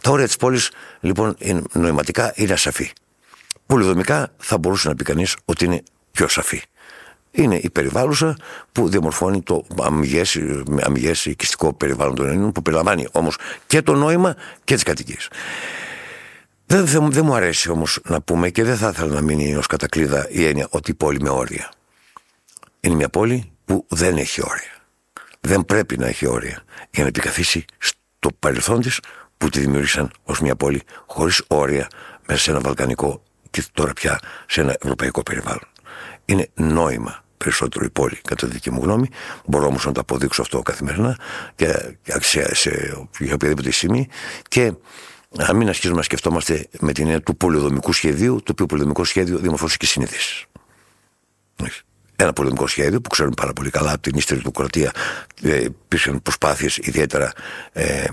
Τα 0.00 0.10
όρια 0.10 0.26
της 0.26 0.36
πόλης, 0.36 0.70
λοιπόν, 1.00 1.34
είναι, 1.38 1.62
νοηματικά 1.72 2.32
είναι 2.36 2.52
ασαφή. 2.52 2.92
Πολυδομικά 3.66 4.32
θα 4.36 4.58
μπορούσε 4.58 4.88
να 4.88 4.94
πει 4.94 5.04
κανείς 5.04 5.36
ότι 5.44 5.64
είναι 5.64 5.82
πιο 6.10 6.28
σαφή. 6.28 6.62
Είναι 7.30 7.56
η 7.56 7.70
περιβάλλουσα 7.70 8.36
που 8.72 8.88
διαμορφώνει 8.88 9.42
το 9.42 9.64
αμυγές 10.82 11.24
οικιστικό 11.24 11.72
περιβάλλον 11.72 12.14
των 12.14 12.26
Ελλήνων, 12.26 12.52
που 12.52 12.62
περιλαμβάνει 12.62 13.06
όμως 13.12 13.36
και 13.66 13.82
το 13.82 13.94
νόημα 13.94 14.36
και 14.64 14.74
τις 14.74 14.82
κατοικίες. 14.82 15.28
Δεν, 16.66 16.86
δεν, 16.86 17.12
δεν 17.12 17.24
μου 17.24 17.34
αρέσει 17.34 17.70
όμως 17.70 18.00
να 18.04 18.20
πούμε 18.20 18.50
και 18.50 18.64
δεν 18.64 18.76
θα 18.76 18.88
ήθελα 18.88 19.14
να 19.14 19.20
μείνει 19.20 19.56
ως 19.56 19.66
κατακλείδα 19.66 20.26
η 20.30 20.44
έννοια 20.44 20.66
ότι 20.70 20.90
η 20.90 20.94
πόλη 20.94 21.20
με 21.20 21.28
όρια. 21.28 21.72
Είναι 22.80 22.94
μια 22.94 23.08
πόλη 23.08 23.52
που 23.64 23.86
δεν 23.88 24.16
έχει 24.16 24.42
όρια. 24.42 24.74
Δεν 25.40 25.64
πρέπει 25.64 25.98
να 25.98 26.06
έχει 26.06 26.26
όρια 26.26 26.62
για 26.90 27.02
να 27.02 27.08
επικαθίσει 27.08 27.64
στο 27.78 28.30
παρελθόν 28.38 28.80
της 28.80 29.00
που 29.40 29.48
τη 29.48 29.60
δημιούργησαν 29.60 30.10
ως 30.24 30.40
μια 30.40 30.56
πόλη 30.56 30.82
χωρίς 31.06 31.42
όρια 31.46 31.88
μέσα 32.26 32.40
σε 32.40 32.50
ένα 32.50 32.60
βαλκανικό 32.60 33.22
και 33.50 33.64
τώρα 33.72 33.92
πια 33.92 34.20
σε 34.46 34.60
ένα 34.60 34.76
ευρωπαϊκό 34.80 35.22
περιβάλλον. 35.22 35.68
Είναι 36.24 36.48
νόημα 36.54 37.24
περισσότερο 37.36 37.84
η 37.84 37.90
πόλη, 37.90 38.20
κατά 38.28 38.46
τη 38.46 38.52
δική 38.52 38.70
μου 38.70 38.82
γνώμη. 38.82 39.08
Μπορώ 39.46 39.66
όμως 39.66 39.84
να 39.84 39.92
το 39.92 40.00
αποδείξω 40.00 40.42
αυτό 40.42 40.62
καθημερινά 40.62 41.16
και 41.54 41.96
σε, 42.20 42.54
σε, 42.54 42.70
για 43.18 43.34
οποιαδήποτε 43.34 43.70
σημεία. 43.70 44.06
Και 44.48 44.72
να 45.30 45.52
μην 45.52 45.68
αρχίζουμε 45.68 45.96
να 45.96 46.02
σκεφτόμαστε 46.02 46.66
με 46.80 46.92
την 46.92 47.04
έννοια 47.04 47.20
του 47.22 47.36
πολυδομικού 47.36 47.92
σχεδίου, 47.92 48.42
το 48.42 48.52
οποίο 48.52 48.66
πολυδομικό 48.66 49.04
σχέδιο 49.04 49.38
δημορφώσει 49.38 49.76
και 49.76 49.86
συνήθειε. 49.86 50.18
Ένα 52.16 52.32
πολυδομικό 52.32 52.66
σχέδιο 52.66 53.00
που 53.00 53.08
ξέρουμε 53.08 53.34
πάρα 53.36 53.52
πολύ 53.52 53.70
καλά 53.70 53.92
από 53.92 54.00
την 54.00 54.16
ύστερη 54.16 54.40
του 54.40 54.50
κρατία 54.50 54.92
ε, 55.42 55.62
υπήρξαν 55.62 56.22
προσπάθειες 56.22 56.76
ιδιαίτερα 56.76 57.32
ε, 57.72 58.04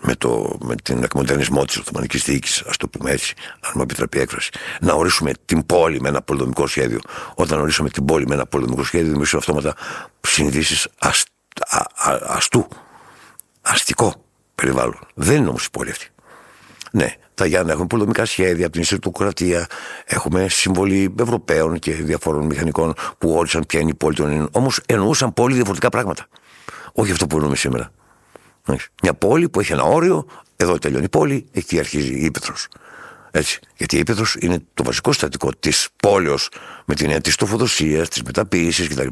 με, 0.00 0.14
το, 0.14 0.58
με 0.60 0.74
την 0.74 1.02
εκμοντερνισμό 1.02 1.64
της 1.64 1.76
Οθωμανικής 1.76 2.24
Διοίκησης, 2.24 2.62
ας 2.62 2.76
το 2.76 2.88
πούμε 2.88 3.10
έτσι, 3.10 3.34
αν 3.60 3.72
μου 3.74 3.82
επιτρέπει 3.82 4.18
η 4.18 4.20
έκφραση, 4.20 4.50
να 4.80 4.92
ορίσουμε 4.92 5.32
την 5.44 5.66
πόλη 5.66 6.00
με 6.00 6.08
ένα 6.08 6.22
πολυδομικό 6.22 6.66
σχέδιο. 6.66 6.98
Όταν 7.34 7.60
ορίσαμε 7.60 7.88
την 7.88 8.04
πόλη 8.04 8.26
με 8.26 8.34
ένα 8.34 8.46
πολυδομικό 8.46 8.84
σχέδιο, 8.84 9.06
δημιουργήσαμε 9.06 9.42
αυτόματα 9.46 9.74
συνειδήσεις 10.20 10.88
αστού, 12.26 12.68
αστικό 13.62 14.14
περιβάλλον. 14.54 14.98
Δεν 15.14 15.36
είναι 15.36 15.48
όμως 15.48 15.64
η 15.64 15.70
πόλη 15.70 15.90
αυτή. 15.90 16.08
Ναι, 16.90 17.14
τα 17.34 17.46
Γιάννα 17.46 17.72
έχουν 17.72 17.86
πολεμικά 17.86 18.24
σχέδια 18.24 18.64
από 18.64 18.72
την 18.72 18.82
Ιστοκρατία. 18.82 19.66
Έχουμε 20.04 20.48
συμβολή 20.48 21.14
Ευρωπαίων 21.20 21.78
και 21.78 21.92
διαφόρων 21.92 22.46
μηχανικών 22.46 22.94
που 23.18 23.34
όρισαν 23.34 23.64
ποια 23.68 23.80
είναι 23.80 23.90
η 23.90 23.94
πόλη 23.94 24.14
των 24.14 24.26
Ελλήνων. 24.26 24.48
Όμως 24.52 24.80
εννοούσαν 24.86 25.32
πολύ 25.32 25.54
διαφορετικά 25.54 25.88
πράγματα. 25.88 26.26
Όχι 26.92 27.12
αυτό 27.12 27.26
που 27.26 27.36
εννοούμε 27.36 27.56
σήμερα. 27.56 27.92
Μια 29.02 29.14
πόλη 29.14 29.48
που 29.48 29.60
έχει 29.60 29.72
ένα 29.72 29.82
όριο, 29.82 30.26
εδώ 30.56 30.78
τελειώνει 30.78 31.04
η 31.04 31.08
πόλη, 31.08 31.46
εκεί 31.52 31.78
αρχίζει 31.78 32.12
η 32.12 32.24
Ήπεθρος. 32.24 32.68
Έτσι. 33.30 33.60
Γιατί 33.76 33.96
η 33.96 33.98
Ήπεθρος 33.98 34.36
είναι 34.40 34.58
το 34.74 34.84
βασικό 34.84 35.12
στατικό 35.12 35.50
της 35.60 35.88
πόλεως 36.02 36.48
με 36.84 36.94
την 36.94 37.04
έννοια 37.04 37.20
της 37.20 37.36
τροφοδοσίας, 37.36 38.08
της 38.08 38.22
μεταποίησης 38.22 38.88
κτλ. 38.88 39.08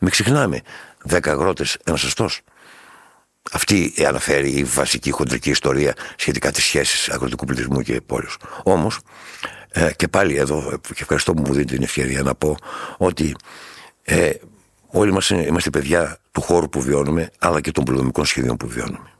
Μην 0.00 0.10
ξεχνάμε, 0.10 0.60
10 1.08 1.30
αγρότες, 1.30 1.76
ένας 1.84 2.04
αστός. 2.04 2.40
Αυτή 3.52 3.94
αναφέρει 4.06 4.50
η 4.50 4.64
βασική 4.64 5.10
χοντρική 5.10 5.50
ιστορία 5.50 5.94
σχετικά 6.16 6.50
τις 6.50 6.64
σχέσεις 6.64 7.08
αγροτικού 7.08 7.44
πληθυσμού 7.44 7.82
και 7.82 8.00
πόλεως. 8.00 8.36
Όμως, 8.62 8.98
ε, 9.68 9.90
και 9.96 10.08
πάλι 10.08 10.36
εδώ, 10.36 10.80
και 10.82 11.02
ευχαριστώ 11.02 11.34
που 11.34 11.42
μου 11.46 11.52
δίνετε 11.52 11.74
την 11.74 11.82
ευκαιρία 11.82 12.22
να 12.22 12.34
πω 12.34 12.56
ότι 12.96 13.36
ε, 14.02 14.30
όλοι 14.96 15.12
μας 15.12 15.30
είμαστε 15.30 15.70
παιδιά 15.70 16.18
του 16.32 16.40
χώρου 16.40 16.68
που 16.68 16.80
βιώνουμε, 16.80 17.30
αλλά 17.38 17.60
και 17.60 17.70
των 17.70 17.84
πολυδομικών 17.84 18.24
σχεδίων 18.24 18.56
που 18.56 18.68
βιώνουμε. 18.68 19.10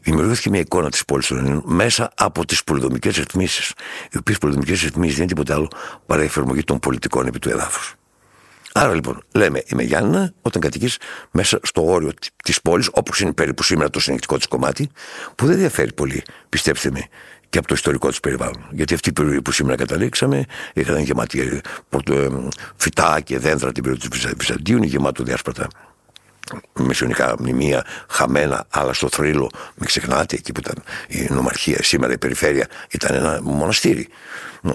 Δημιουργήθηκε 0.00 0.50
μια 0.50 0.60
εικόνα 0.60 0.90
της 0.90 1.04
πόλης 1.04 1.26
των 1.26 1.38
Ελλήνων 1.38 1.62
μέσα 1.64 2.12
από 2.16 2.44
τις 2.44 2.64
πολυδομικές 2.64 3.16
ρυθμίσεις, 3.16 3.72
οι 4.12 4.16
οποίες 4.16 4.38
πολυδομικές 4.38 4.82
ρυθμίσεις 4.82 5.14
δεν 5.16 5.22
είναι 5.22 5.34
τίποτα 5.34 5.54
άλλο 5.54 5.70
παρά 6.06 6.22
η 6.22 6.24
εφαρμογή 6.24 6.64
των 6.64 6.78
πολιτικών 6.78 7.26
επί 7.26 7.38
του 7.38 7.48
εδάφους. 7.48 7.94
Άρα 8.72 8.94
λοιπόν, 8.94 9.22
λέμε 9.34 9.62
είμαι 9.66 9.82
Γιάννα 9.82 10.32
όταν 10.42 10.60
κατοικείς 10.60 10.98
μέσα 11.30 11.60
στο 11.62 11.84
όριο 11.84 12.12
της 12.44 12.60
πόλης, 12.60 12.88
όπως 12.92 13.20
είναι 13.20 13.32
περίπου 13.32 13.62
σήμερα 13.62 13.90
το 13.90 14.00
συνεχτικό 14.00 14.36
της 14.36 14.46
κομμάτι, 14.46 14.90
που 15.34 15.46
δεν 15.46 15.56
διαφέρει 15.56 15.92
πολύ, 15.92 16.22
πιστέψτε 16.48 16.90
με, 16.90 17.08
και 17.50 17.58
από 17.58 17.66
το 17.66 17.74
ιστορικό 17.74 18.08
της 18.08 18.20
περιβάλλον. 18.20 18.66
Γιατί 18.70 18.94
αυτή 18.94 19.08
η 19.08 19.12
περιοχή 19.12 19.42
που 19.42 19.52
σήμερα 19.52 19.76
καταλήξαμε 19.76 20.44
ήταν 20.74 20.98
γεμάτη 20.98 21.40
ε, 21.40 21.60
ε, 22.12 22.28
φυτά 22.76 23.20
και 23.20 23.38
δέντρα 23.38 23.72
την 23.72 23.82
περιοχή 23.82 24.08
του 24.08 24.18
Βυζαντίου, 24.36 24.76
είναι 24.76 24.86
γεμάτο 24.86 25.22
διάσπαρτα 25.22 25.68
μεσαιωνικά 26.72 27.34
μνημεία 27.38 27.84
χαμένα, 28.08 28.66
αλλά 28.70 28.92
στο 28.92 29.08
θρύλο, 29.08 29.50
μην 29.74 29.86
ξεχνάτε, 29.86 30.36
εκεί 30.36 30.52
που 30.52 30.60
ήταν 30.60 30.82
η 31.08 31.26
νομαρχία, 31.30 31.82
σήμερα 31.82 32.12
η 32.12 32.18
περιφέρεια, 32.18 32.66
ήταν 32.90 33.14
ένα 33.14 33.40
μοναστήρι. 33.42 34.08
Ναι, 34.60 34.72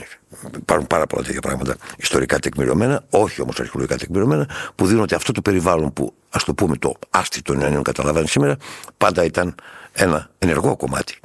υπάρχουν 0.57 0.88
πάρα 0.88 1.07
πολλά 1.07 1.23
τέτοια 1.23 1.41
πράγματα 1.41 1.75
ιστορικά 1.97 2.39
τεκμηριωμένα, 2.39 3.03
όχι 3.09 3.41
όμως 3.41 3.59
αρχαιολογικά 3.59 3.97
τεκμηριωμένα, 3.97 4.49
που 4.75 4.86
δίνουν 4.86 5.01
ότι 5.03 5.15
αυτό 5.15 5.31
το 5.31 5.41
περιβάλλον 5.41 5.93
που, 5.93 6.13
ας 6.29 6.43
το 6.43 6.53
πούμε, 6.53 6.77
το 6.77 6.93
άστι 7.09 7.41
των 7.41 7.59
Ιωαννίων 7.59 7.83
καταλαβαίνει 7.83 8.27
σήμερα, 8.27 8.57
πάντα 8.97 9.23
ήταν 9.23 9.55
ένα 9.93 10.29
ενεργό 10.39 10.75
κομμάτι 10.77 11.19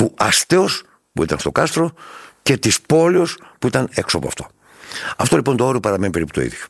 του 0.00 0.14
αστέως 0.16 0.82
που 1.12 1.22
ήταν 1.22 1.38
στο 1.38 1.52
κάστρο 1.52 1.92
και 2.42 2.56
της 2.56 2.80
πόλεως 2.80 3.38
που 3.58 3.66
ήταν 3.66 3.88
έξω 3.92 4.16
από 4.16 4.26
αυτό. 4.26 4.46
Αυτό 5.16 5.36
λοιπόν 5.36 5.56
το 5.56 5.66
όριο 5.66 5.80
παραμένει 5.80 6.12
περίπου 6.12 6.32
το 6.32 6.40
ίδιο 6.40 6.66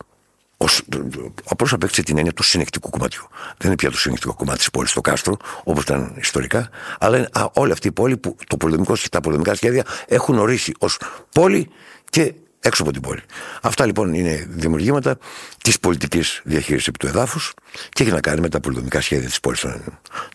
απλώς 1.45 1.73
απέκτησε 1.73 2.03
την 2.03 2.17
έννοια 2.17 2.33
του 2.33 2.43
συνεκτικού 2.43 2.91
κομματιού. 2.91 3.29
Δεν 3.31 3.67
είναι 3.67 3.75
πια 3.75 3.91
το 3.91 3.99
συνεκτικό 3.99 4.35
κομμάτι 4.35 4.59
της 4.59 4.71
πόλης 4.71 4.91
στο 4.91 5.01
κάστρο, 5.01 5.37
όπως 5.65 5.83
ήταν 5.83 6.15
ιστορικά, 6.17 6.69
αλλά 6.99 7.17
είναι 7.17 7.29
α, 7.33 7.47
όλη 7.53 7.73
αυτή 7.73 7.89
η 7.89 7.93
πόλη 7.93 8.17
που 8.17 8.37
το 8.47 8.57
πολεμικό 8.57 8.95
και 8.95 9.09
τα 9.09 9.21
πολεμικά 9.21 9.55
σχέδια 9.55 9.85
έχουν 10.07 10.39
ορίσει 10.39 10.73
ως 10.79 10.99
πόλη 11.35 11.71
και 12.11 12.35
έξω 12.61 12.83
από 12.83 12.93
την 12.93 13.01
πόλη. 13.01 13.23
Αυτά 13.63 13.87
λοιπόν 13.87 14.15
είναι 14.15 14.47
δημιουργήματα 14.51 15.19
της 15.63 15.81
πολιτικής 15.81 16.41
διαχείρισης 16.45 16.87
επί 16.87 16.99
του 16.99 17.07
εδάφους 17.07 17.55
και 17.89 18.03
έχει 18.03 18.13
να 18.13 18.21
κάνει 18.21 18.41
με 18.41 18.49
τα 18.49 18.61
πολυδομικά 18.61 19.01
σχέδια 19.01 19.29
της 19.29 19.41
πόλης. 19.41 19.67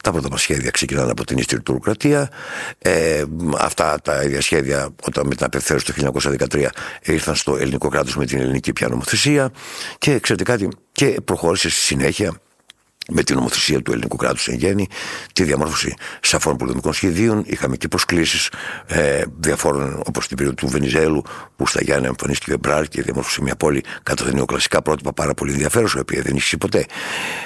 Τα 0.04 0.12
πρώτα 0.12 0.30
μα 0.30 0.38
σχέδια 0.38 0.72
ξεκινάνε 0.72 1.12
από 1.12 1.26
την 1.26 1.38
Ίστρη 1.38 1.62
Τουρκρατία. 1.62 2.30
Ε, 2.78 3.24
αυτά 3.58 4.00
τα 4.02 4.24
ίδια 4.24 4.42
σχέδια, 4.42 4.90
όταν 5.04 5.28
με 5.28 5.36
την 5.36 5.46
απελευθέρωση 5.46 5.86
του 5.86 5.94
1913 6.50 6.68
ήρθαν 7.02 7.36
στο 7.36 7.58
ελληνικό 7.58 7.88
κράτος 7.90 8.16
με 8.16 8.26
την 8.26 8.40
ελληνική 8.40 8.74
πια 8.74 8.88
νομοθεσία. 8.88 9.52
Και 9.98 10.20
ξέρετε 10.20 10.44
κάτι, 10.44 10.70
και 10.92 11.18
προχώρησε 11.26 11.70
στη 11.70 11.80
συνέχεια 11.80 12.40
με 13.10 13.24
την 13.24 13.36
νομοθεσία 13.36 13.82
του 13.82 13.92
ελληνικού 13.92 14.16
κράτους 14.16 14.48
εν 14.48 14.56
γέννη, 14.56 14.88
τη 15.34 15.44
διαμόρφωση 15.44 15.94
σαφών 16.22 16.58
πολεμικών 16.58 16.94
σχεδίων. 16.94 17.44
Είχαμε 17.46 17.76
και 17.76 17.88
προσκλήσεις 17.88 18.52
ε, 18.86 19.24
διαφόρων, 19.38 20.02
όπως 20.06 20.28
την 20.28 20.38
περίοδο 20.38 20.58
του 20.58 20.68
Βενιζέλου, 20.68 21.24
που 21.56 21.68
στα 21.68 21.82
Γιάννη 21.82 22.08
εμφανίστηκε 22.08 22.52
ο 22.52 22.54
Εμπράρ 22.54 22.88
και 22.88 23.02
διαμόρφωσε 23.02 23.42
μια 23.42 23.56
πόλη 23.56 23.84
κατά 24.04 24.24
τα 24.24 24.34
νεοκλασικά 24.34 24.82
πρότυπα 24.82 25.14
πάρα 25.14 25.34
πολύ 25.34 25.52
ενδιαφέρουσα, 25.52 25.98
η 25.98 26.02
οποία 26.02 26.22
δεν 26.22 26.36
είχε 26.36 26.58
ποτέ. 26.58 26.86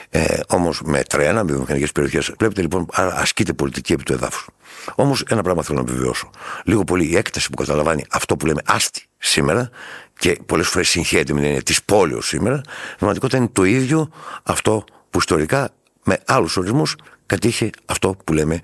Ε, 0.09 0.39
Όμως 0.47 0.81
με 0.85 1.03
τρένα, 1.03 1.43
με 1.43 1.51
βιομηχανικές 1.51 1.91
περιοχές. 1.91 2.33
Βλέπετε 2.37 2.61
λοιπόν, 2.61 2.85
ασκείται 2.93 3.53
πολιτική 3.53 3.93
επί 3.93 4.03
του 4.03 4.13
εδάφους. 4.13 4.47
Όμως 4.95 5.23
ένα 5.29 5.41
πράγμα 5.41 5.63
θέλω 5.63 5.83
να 5.83 5.91
επιβιώσω. 5.91 6.29
Λίγο 6.63 6.83
πολύ 6.83 7.05
η 7.05 7.17
έκταση 7.17 7.49
που 7.49 7.55
καταλαμβάνει 7.55 8.05
αυτό 8.09 8.37
που 8.37 8.45
λέμε 8.45 8.61
άστι 8.65 9.03
σήμερα 9.17 9.69
και 10.19 10.39
πολλές 10.45 10.67
φορές 10.67 10.89
συγχαίρεται 10.89 11.33
με 11.33 11.39
την 11.39 11.47
έννοια 11.47 11.63
της 11.63 11.83
πόλεως 11.83 12.27
σήμερα, 12.27 12.61
πραγματικότητα 12.97 13.37
είναι 13.37 13.49
το 13.53 13.63
ίδιο 13.63 14.09
αυτό 14.43 14.83
που 15.09 15.17
ιστορικά 15.17 15.69
με 16.03 16.19
άλλους 16.25 16.57
ορισμούς 16.57 16.95
κατήχε 17.25 17.69
αυτό 17.85 18.15
που 18.23 18.33
λέμε 18.33 18.59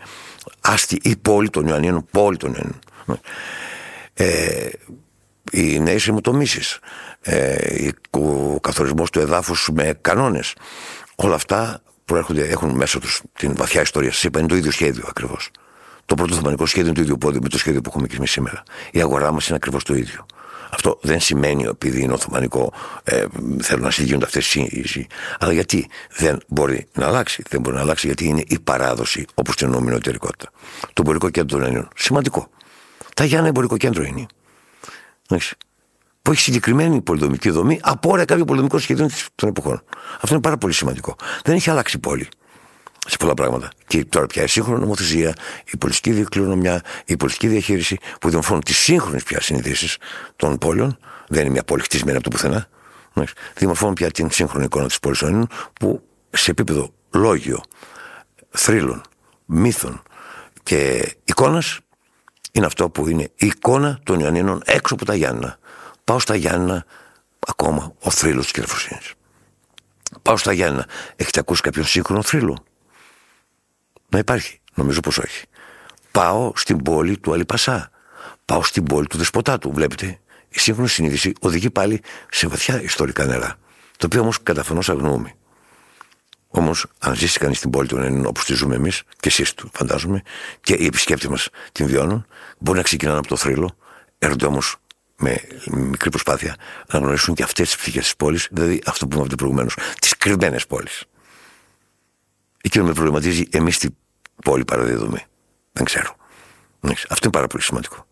άστη 0.61 0.99
ή 1.01 1.15
πόλη 1.15 1.49
των 1.49 1.67
Ιωαννίνων, 1.67 2.05
πόλη 2.11 2.37
των 2.37 2.53
Ιωαννίνων. 2.53 2.79
Ε, 4.13 4.69
οι 5.51 5.79
νέε 5.79 5.97
ημοτομήσεις, 6.07 6.79
ε, 7.21 7.89
ο 8.09 8.59
καθορισμός 8.59 9.09
του 9.09 9.19
εδάφους 9.19 9.69
με 9.73 9.97
κανόνες, 10.01 10.53
όλα 11.15 11.35
αυτά 11.35 11.81
προέρχονται, 12.05 12.47
έχουν 12.47 12.69
μέσα 12.69 12.99
τους 12.99 13.21
την 13.37 13.55
βαθιά 13.55 13.81
ιστορία. 13.81 14.11
Σας 14.11 14.23
είπα, 14.23 14.39
είναι 14.39 14.47
το 14.47 14.55
ίδιο 14.55 14.71
σχέδιο 14.71 15.05
ακριβώς. 15.07 15.49
Το 16.05 16.15
πρώτο 16.15 16.35
θεμανικό 16.35 16.65
σχέδιο 16.65 16.85
είναι 16.85 16.95
το 16.95 17.01
ίδιο 17.01 17.17
πόδι 17.17 17.39
με 17.41 17.49
το 17.49 17.57
σχέδιο 17.57 17.81
που 17.81 17.89
έχουμε 17.89 18.07
και 18.07 18.15
εμείς 18.15 18.31
σήμερα. 18.31 18.63
Η 18.91 19.01
αγορά 19.01 19.31
μας 19.31 19.47
είναι 19.47 19.55
ακριβώς 19.55 19.83
το 19.83 19.95
ίδιο. 19.95 20.25
Αυτό 20.75 20.99
δεν 21.01 21.19
σημαίνει 21.19 21.63
επειδή 21.63 22.01
είναι 22.01 22.13
Οθωμανικό 22.13 22.73
ε, 23.03 23.25
θέλουν 23.61 23.83
να 23.83 23.89
γίνονται 23.89 24.25
αυτές 24.25 24.53
οι 24.53 25.07
Αλλά 25.39 25.53
γιατί 25.53 25.87
δεν 26.17 26.37
μπορεί 26.47 26.87
να 26.93 27.07
αλλάξει. 27.07 27.43
Δεν 27.49 27.61
μπορεί 27.61 27.75
να 27.75 27.81
αλλάξει 27.81 28.07
γιατί 28.07 28.25
είναι 28.25 28.43
η 28.47 28.59
παράδοση 28.59 29.25
όπως 29.33 29.55
την 29.55 29.67
εννοούμε 29.67 29.95
εταιρικότητα. 29.95 30.49
Το 30.81 30.93
εμπορικό 30.99 31.29
κέντρο 31.29 31.57
των 31.57 31.67
Ελλήνων. 31.67 31.87
Σημαντικό. 31.95 32.49
Τα 33.13 33.23
Γιάννα 33.23 33.47
εμπορικό 33.47 33.77
κέντρο 33.77 34.03
είναι. 34.03 34.25
Που 36.21 36.31
έχει 36.31 36.41
συγκεκριμένη 36.41 37.01
πολυδομική 37.01 37.49
δομή 37.49 37.79
από 37.81 38.09
όλα 38.09 38.25
κάποια 38.25 38.45
πολυδομικών 38.45 38.79
σχεδίων 38.79 39.09
των 39.35 39.49
εποχών. 39.49 39.83
Αυτό 40.15 40.27
είναι 40.31 40.41
πάρα 40.41 40.57
πολύ 40.57 40.73
σημαντικό. 40.73 41.15
Δεν 41.43 41.55
έχει 41.55 41.69
αλλάξει 41.69 41.97
η 41.97 41.99
πόλη 41.99 42.27
σε 43.05 43.17
πολλά 43.17 43.33
πράγματα. 43.33 43.69
Και 43.87 44.05
τώρα 44.05 44.25
πια 44.25 44.43
η 44.43 44.47
σύγχρονη 44.47 44.79
νομοθεσία, 44.79 45.33
η 45.71 45.77
πολιτική 45.77 46.23
κληρονομιά, 46.23 46.81
η 47.05 47.17
πολιτική 47.17 47.47
διαχείριση 47.47 47.97
που 48.19 48.27
διαμορφώνουν 48.27 48.63
τις 48.63 48.77
σύγχρονες 48.77 49.23
πια 49.23 49.41
συνειδήσεις 49.41 49.97
των 50.35 50.57
πόλεων, 50.57 50.97
δεν 51.27 51.41
είναι 51.41 51.49
μια 51.49 51.63
πόλη 51.63 51.81
χτισμένη 51.81 52.17
από 52.17 52.23
το 52.23 52.29
πουθενά. 52.29 52.67
Διαμορφώνουν 53.55 53.93
πια 53.93 54.11
την 54.11 54.31
σύγχρονη 54.31 54.65
εικόνα 54.65 54.87
της 54.87 54.99
πόλης 54.99 55.23
που 55.79 56.01
σε 56.29 56.51
επίπεδο 56.51 56.93
λόγιο, 57.11 57.63
θρύλων, 58.49 59.01
μύθων 59.45 60.01
και 60.63 61.11
εικόνας 61.23 61.79
είναι 62.51 62.65
αυτό 62.65 62.89
που 62.89 63.07
είναι 63.07 63.23
η 63.23 63.45
εικόνα 63.45 63.99
των 64.03 64.19
Ιωαννίνων 64.19 64.61
έξω 64.65 64.93
από 64.93 65.05
τα 65.05 65.15
Γιάννα. 65.15 65.57
Πάω 66.03 66.19
στα 66.19 66.35
Γιάννα 66.35 66.85
ακόμα 67.47 67.93
ο 67.99 68.09
θρύλος 68.09 68.43
της 68.43 68.51
κυριοφροσύνη. 68.51 68.99
Πάω 70.21 70.37
στα 70.37 70.53
Γιάννα. 70.53 70.87
Έχετε 71.15 71.39
ακούσει 71.39 71.61
κάποιον 71.61 71.85
σύγχρονο 71.85 72.21
θρύλο; 72.21 72.63
Να 74.15 74.21
υπάρχει. 74.21 74.59
Νομίζω 74.73 74.99
πως 74.99 75.17
όχι. 75.17 75.45
Πάω 76.11 76.51
στην 76.55 76.83
πόλη 76.83 77.17
του 77.17 77.33
Αλιπασά. 77.33 77.91
Πάω 78.45 78.63
στην 78.63 78.83
πόλη 78.83 79.07
του 79.07 79.17
Δεσποτάτου. 79.17 79.73
Βλέπετε, 79.73 80.19
η 80.49 80.59
σύγχρονη 80.59 80.89
συνείδηση 80.89 81.33
οδηγεί 81.39 81.69
πάλι 81.69 82.01
σε 82.29 82.47
βαθιά 82.47 82.81
ιστορικά 82.81 83.25
νερά. 83.25 83.55
Το 83.97 84.05
οποίο 84.05 84.21
όμως 84.21 84.43
καταφανώς 84.43 84.89
αγνοούμε. 84.89 85.33
Όμως, 86.47 86.85
αν 86.99 87.15
ζήσει 87.15 87.39
κανείς 87.39 87.57
στην 87.57 87.69
πόλη 87.69 87.87
του 87.87 87.97
Ελλήνων 87.97 88.25
όπως 88.25 88.45
τη 88.45 88.53
ζούμε 88.53 88.75
εμείς, 88.75 89.03
και 89.19 89.27
εσείς 89.27 89.53
του 89.53 89.69
φαντάζομαι, 89.73 90.21
και 90.61 90.73
οι 90.73 90.85
επισκέπτες 90.85 91.29
μας 91.29 91.49
την 91.71 91.87
βιώνουν, 91.87 92.25
μπορεί 92.57 92.77
να 92.77 92.83
ξεκινάνε 92.83 93.17
από 93.17 93.27
το 93.27 93.35
θρύλο, 93.35 93.77
έρχονται 94.17 94.45
όμως 94.45 94.75
με 95.17 95.41
μικρή 95.71 96.09
προσπάθεια 96.09 96.55
να 96.91 96.99
γνωρίσουν 96.99 97.35
και 97.35 97.43
αυτές 97.43 97.67
τις 97.67 97.77
πτυχέ 97.77 97.99
της 97.99 98.15
πόλης, 98.15 98.47
δηλαδή 98.51 98.81
αυτό 98.85 99.07
που 99.07 99.15
είπαμε 99.15 99.35
προηγουμένως, 99.35 99.75
τις 100.01 100.17
κρυμμένες 100.17 100.67
πόλεις. 100.67 101.03
Εκείνο 102.61 102.85
με 102.85 102.93
προβληματίζει, 102.93 103.47
εμείς 103.51 103.77
τι 103.77 103.87
πόλη 104.43 104.65
παραδίδουμε. 104.65 105.25
Δεν 105.71 105.85
ξέρω. 105.85 106.15
Αυτό 106.87 107.19
είναι 107.23 107.31
πάρα 107.31 107.47
πολύ 107.47 107.63
σημαντικό. 107.63 108.05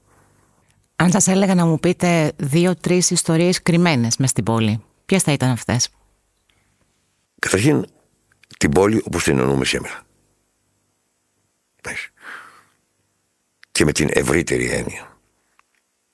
Αν 0.95 1.11
σας 1.11 1.27
έλεγα 1.27 1.55
να 1.55 1.65
μου 1.65 1.79
πείτε 1.79 2.33
δύο-τρεις 2.35 3.11
ιστορίες 3.11 3.61
κρυμμένες 3.61 4.17
μες 4.17 4.29
στην 4.29 4.43
πόλη, 4.43 4.83
ποιες 5.05 5.23
θα 5.23 5.31
ήταν 5.31 5.49
αυτές; 5.49 5.89
Καταρχήν, 7.39 7.85
την 8.57 8.71
πόλη 8.71 9.01
όπως 9.05 9.23
την 9.23 9.39
εννοούμε 9.39 9.65
σήμερα. 9.65 10.01
Και 13.71 13.85
με 13.85 13.91
την 13.91 14.09
ευρύτερη 14.13 14.65
έννοια. 14.69 15.17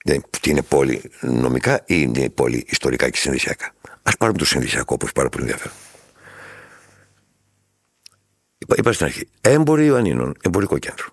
Δηλαδή, 0.03 0.23
είναι 0.45 0.61
πόλη 0.61 1.11
νομικά 1.21 1.75
ή 1.75 1.83
είναι 1.87 2.29
πόλη 2.29 2.65
ιστορικά 2.67 3.09
και 3.09 3.17
συνδυσιακά. 3.17 3.73
Α 4.03 4.11
πάρουμε 4.17 4.37
το 4.37 4.45
συνδυσιακό, 4.45 4.97
που 4.97 5.05
έχει 5.05 5.13
πάρα 5.13 5.29
πολύ 5.29 5.43
ενδιαφέρον. 5.43 5.77
Είπα, 8.61 8.75
είπα 8.77 8.91
στην 8.91 9.05
αρχή, 9.05 9.27
έμποροι 9.41 9.85
Ιωαννίνων, 9.85 10.35
εμπορικό 10.41 10.77
κέντρο. 10.77 11.05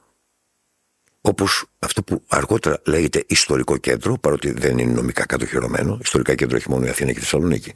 Όπως 1.21 1.65
αυτό 1.79 2.03
που 2.03 2.23
αργότερα 2.29 2.81
λέγεται 2.87 3.25
ιστορικό 3.27 3.77
κέντρο, 3.77 4.19
παρότι 4.19 4.51
δεν 4.51 4.79
είναι 4.79 4.93
νομικά 4.93 5.27
κατοχυρωμένο, 5.27 5.99
ιστορικά 6.03 6.35
κέντρο 6.35 6.57
έχει 6.57 6.71
μόνο 6.71 6.87
η 6.87 6.89
Αθήνα 6.89 7.13
και 7.13 7.19
η 7.19 7.21
Θεσσαλονίκη. 7.21 7.73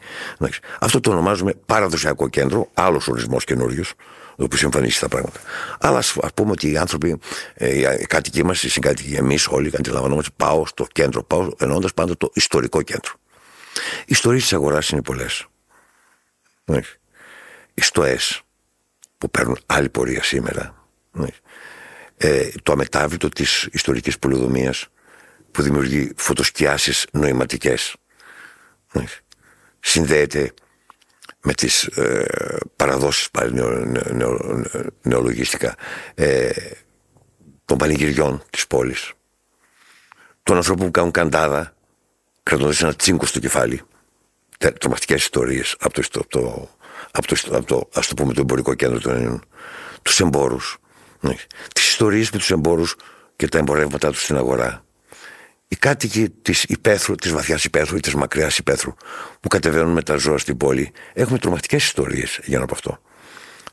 Αυτό 0.81 1.01
το 1.01 1.11
ονομάζουμε 1.11 1.55
παραδοσιακό 1.67 2.29
κέντρο, 2.29 2.71
άλλος 2.75 3.09
ορισμός 3.09 3.45
καινούριος, 3.45 3.93
ο 4.31 4.45
οποίο 4.45 4.59
εμφανίσει 4.63 5.01
τα 5.01 5.09
πράγματα. 5.09 5.41
Αλλά 5.81 5.99
ας 5.99 6.17
πούμε 6.35 6.51
ότι 6.51 6.71
οι 6.71 6.77
άνθρωποι, 6.77 7.19
ε, 7.55 7.95
οι 8.01 8.07
κάτοικοι 8.07 8.45
μας, 8.45 8.63
οι 8.63 8.71
συγκάτοικοι, 8.71 9.15
εμείς 9.15 9.47
όλοι 9.47 9.71
αντιλαμβανόμαστε, 9.79 10.31
πάω 10.37 10.67
στο 10.67 10.87
κέντρο, 10.93 11.23
πάω 11.23 11.51
εννοώντας 11.59 11.95
πάντα 11.95 12.17
το 12.17 12.31
ιστορικό 12.35 12.83
κέντρο. 12.83 13.13
Οι 14.01 14.05
ιστορίες 14.07 14.43
της 14.43 14.53
αγοράς 14.53 14.89
είναι 14.89 15.03
πολλές. 15.03 15.47
Οι 17.75 17.83
στοέ 17.83 18.19
που 19.21 19.31
παίρνουν 19.31 19.59
άλλη 19.67 19.89
πορεία 19.89 20.23
σήμερα. 20.23 20.85
Ε, 22.17 22.49
το 22.63 22.73
αμετάβλητο 22.73 23.29
της 23.29 23.69
ιστορικής 23.73 24.19
πολυδομίας 24.19 24.87
που 25.51 25.63
δημιουργεί 25.63 26.13
φωτοσκιάσεις 26.17 27.07
νοηματικές. 27.13 27.97
Συνδέεται 29.81 30.53
με 31.43 31.53
τις 31.53 31.83
ε, 31.85 32.27
παραδόσεις 32.77 33.31
πάλι 33.31 33.53
νεο, 34.13 34.65
νεολογιστικά 35.03 35.75
ε, 36.15 36.51
των 37.65 37.79
πανηγυριών 37.79 38.43
της 38.51 38.67
πόλης 38.67 39.13
των 40.43 40.57
ανθρώπων 40.57 40.87
που 40.87 40.91
κάνουν 40.91 41.11
καντάδα 41.11 41.75
κρατώντας 42.43 42.83
ένα 42.83 42.95
τσίγκο 42.95 43.27
στο 43.27 43.39
κεφάλι 43.39 43.83
τρομακτικές 44.79 45.23
ιστορίες 45.23 45.77
από 45.79 45.95
το, 45.95 46.21
από 46.21 46.29
το, 46.29 46.69
από 47.11 47.27
το, 47.27 47.37
από 47.51 47.67
το, 47.67 47.89
ας 47.95 48.09
το 48.09 48.15
πούμε 48.15 48.33
το 48.33 48.41
εμπορικό 48.41 48.75
κέντρο 48.75 49.01
των 49.01 49.15
Ελλήνων 49.15 49.45
τους 50.03 50.21
εμπόρους 50.21 50.79
ναι. 51.21 51.35
τις 51.75 51.89
ιστορίες 51.89 52.31
με 52.31 52.39
τους 52.39 52.51
εμπόρους 52.51 52.97
και 53.37 53.49
τα 53.49 53.59
εμπορεύματά 53.59 54.11
τους 54.11 54.23
στην 54.23 54.37
αγορά 54.37 54.85
οι 55.73 55.77
κάτοικοι 55.77 56.31
της 56.31 56.63
υπαίθρου, 56.63 57.15
της 57.15 57.33
βαθιάς 57.33 57.65
υπαίθρου 57.65 57.97
ή 57.97 58.01
της 58.01 58.15
μακριάς 58.15 58.59
υπαίθρου 58.59 58.95
που 59.41 59.49
κατεβαίνουν 59.49 59.93
με 59.93 60.03
τα 60.03 60.17
ζώα 60.17 60.39
στην 60.39 60.57
πόλη 60.57 60.93
έχουμε 61.13 61.39
τρομακτικές 61.39 61.85
ιστορίες 61.85 62.41
για 62.45 62.61
από 62.61 62.75
αυτό. 62.75 62.99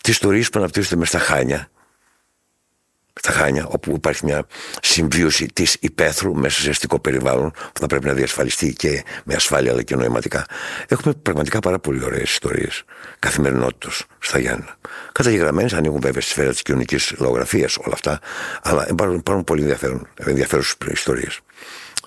Τι 0.04 0.12
ιστορίες 0.12 0.50
που 0.50 0.60
αναπτύσσονται 0.60 0.96
μες 0.96 1.08
στα 1.08 1.20
χάνια, 1.20 1.70
στα 3.28 3.40
χάνια, 3.40 3.66
όπου 3.68 3.92
υπάρχει 3.92 4.26
μια 4.26 4.46
συμβίωση 4.82 5.46
της 5.54 5.78
υπαίθρου 5.80 6.36
μέσα 6.36 6.62
σε 6.62 6.70
αστικό 6.70 7.00
περιβάλλον 7.00 7.52
που 7.52 7.80
θα 7.80 7.88
πρέπει 7.88 8.06
να 8.06 8.14
διασφαλιστεί 8.14 8.74
και 8.74 9.04
με 9.24 9.34
ασφάλεια 9.34 9.72
αλλά 9.72 9.84
και 9.84 9.96
νοηματικά. 9.96 10.46
Έχουμε 10.88 11.14
πραγματικά 11.14 11.60
πάρα 11.60 11.80
πολύ 11.80 12.04
ωραίες 12.04 12.32
ιστορίες 12.32 12.84
καθημερινότητα 13.20 13.92
στα 14.20 14.40
Γιάννα. 14.40 14.78
Καταγεγραμμένες, 15.12 15.74
ανοίγουν 15.74 16.02
βέβαια 16.02 16.22
στη 16.22 16.32
σφαίρα 16.32 16.50
της 16.50 16.62
κοινωνικής 16.62 17.14
λογογραφίας 17.18 17.78
όλα 17.78 17.94
αυτά, 17.94 18.20
αλλά 18.62 18.88
υπάρχουν, 18.90 19.44
πολύ 19.44 19.76
ενδιαφέρουσες 20.16 20.76
ιστορίες 20.92 21.40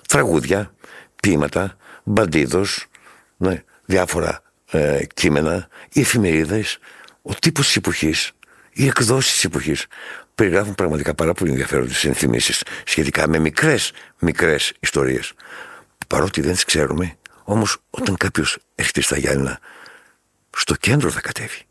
τραγούδια, 0.07 0.73
ποίηματα, 1.21 1.77
μπαντίδος, 2.03 2.85
ναι, 3.37 3.63
διάφορα 3.85 4.41
ε, 4.71 4.99
κείμενα, 5.13 5.67
οι 5.91 5.99
εφημερίδες, 5.99 6.77
ο 7.21 7.33
τύπος 7.33 7.65
της 7.65 7.75
εποχής, 7.75 8.31
οι 8.73 8.87
εκδόσεις 8.87 9.33
της 9.33 9.43
εποχής 9.43 9.85
περιγράφουν 10.35 10.75
πραγματικά 10.75 11.13
πάρα 11.13 11.33
πολύ 11.33 11.51
ενδιαφέροντε 11.51 11.93
συνθυμίσει 11.93 12.65
σχετικά 12.85 13.27
με 13.27 13.39
μικρές, 13.39 13.91
μικρές 14.19 14.73
ιστορίες. 14.79 15.33
Παρότι 16.07 16.41
δεν 16.41 16.53
τις 16.53 16.63
ξέρουμε, 16.63 17.15
όμως 17.43 17.77
όταν 17.89 18.17
κάποιος 18.17 18.57
έρχεται 18.75 19.01
στα 19.01 19.17
Γιάννα, 19.17 19.59
στο 20.57 20.75
κέντρο 20.75 21.09
θα 21.09 21.21
κατέβει. 21.21 21.63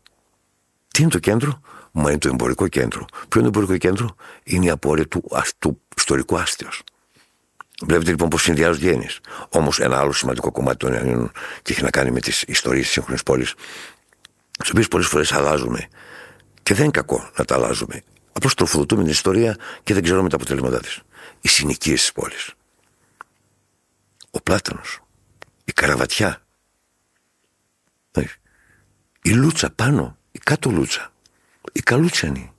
Τι 0.87 1.01
είναι 1.01 1.11
το 1.11 1.19
κέντρο, 1.19 1.61
Μα 1.91 2.09
είναι 2.09 2.19
το 2.19 2.27
εμπορικό 2.27 2.67
κέντρο. 2.67 3.05
Ποιο 3.29 3.41
είναι 3.41 3.51
το 3.51 3.59
εμπορικό 3.59 3.77
κέντρο, 3.77 4.15
Είναι 4.43 4.65
η 4.65 4.69
απόρρια 4.69 5.07
του, 5.07 5.23
του 5.59 5.81
ιστορικού 5.97 6.37
άστεως. 6.37 6.83
Βλέπετε 7.81 8.09
λοιπόν 8.09 8.29
πώς 8.29 8.41
συνδυάζονται 8.41 8.89
γένειε. 8.89 9.07
Όμως 9.49 9.79
ένα 9.79 9.99
άλλο 9.99 10.11
σημαντικό 10.11 10.51
κομμάτι 10.51 10.77
των 10.77 10.93
Ιωαννίνων 10.93 11.31
και 11.61 11.71
έχει 11.71 11.83
να 11.83 11.89
κάνει 11.89 12.11
με 12.11 12.19
τις 12.19 12.41
ιστορίες 12.41 12.83
της 12.83 12.91
σύγχρονης 12.91 13.23
πόλης, 13.23 13.53
τις 14.59 14.69
οποίες 14.69 14.87
πολλές 14.87 15.07
φορές 15.07 15.31
αλλάζουμε. 15.31 15.87
Και 16.63 16.73
δεν 16.73 16.83
είναι 16.83 16.91
κακό 16.91 17.29
να 17.37 17.45
τα 17.45 17.55
αλλάζουμε. 17.55 18.03
Απλώ 18.33 18.49
τροφοδοτούμε 18.55 19.01
την 19.01 19.11
ιστορία 19.11 19.57
και 19.83 19.93
δεν 19.93 20.03
ξέρουμε 20.03 20.29
τα 20.29 20.35
αποτελέσματά 20.35 20.79
της. 20.79 20.99
Οι 21.41 21.47
συνοικίες 21.47 21.99
της 21.99 22.11
πόλης. 22.11 22.53
Ο 24.31 24.41
Πλάτανο. 24.41 24.81
Η 25.65 25.71
Καραβατιά. 25.71 26.41
Η 29.21 29.29
Λούτσα 29.29 29.69
πάνω. 29.69 30.17
Η 30.31 30.39
κάτω 30.39 30.69
Λούτσα. 30.69 31.13
Οι 31.71 31.79
Καλούτσιανοι. 31.79 32.53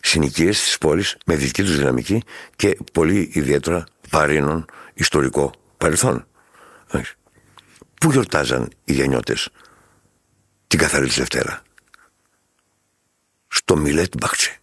Συνοικίες 0.00 0.62
της 0.62 0.78
πόλης 0.78 1.16
με 1.26 1.36
δική 1.36 1.62
τους 1.62 1.76
δυναμική 1.76 2.22
και 2.56 2.78
πολύ 2.92 3.30
ιδιαίτερα 3.32 3.84
βαρύνων 4.08 4.64
ιστορικό 4.94 5.52
παρελθόν. 5.78 6.26
Πού 8.00 8.10
γιορτάζαν 8.10 8.70
οι 8.84 8.92
γενιώτες 8.92 9.48
την 10.66 10.78
καθαρή 10.78 11.06
της 11.06 11.16
Δευτέρα; 11.16 11.62
Στο 13.48 13.76
Μιλέτ 13.76 14.14
Μπαχτσε. 14.18 14.58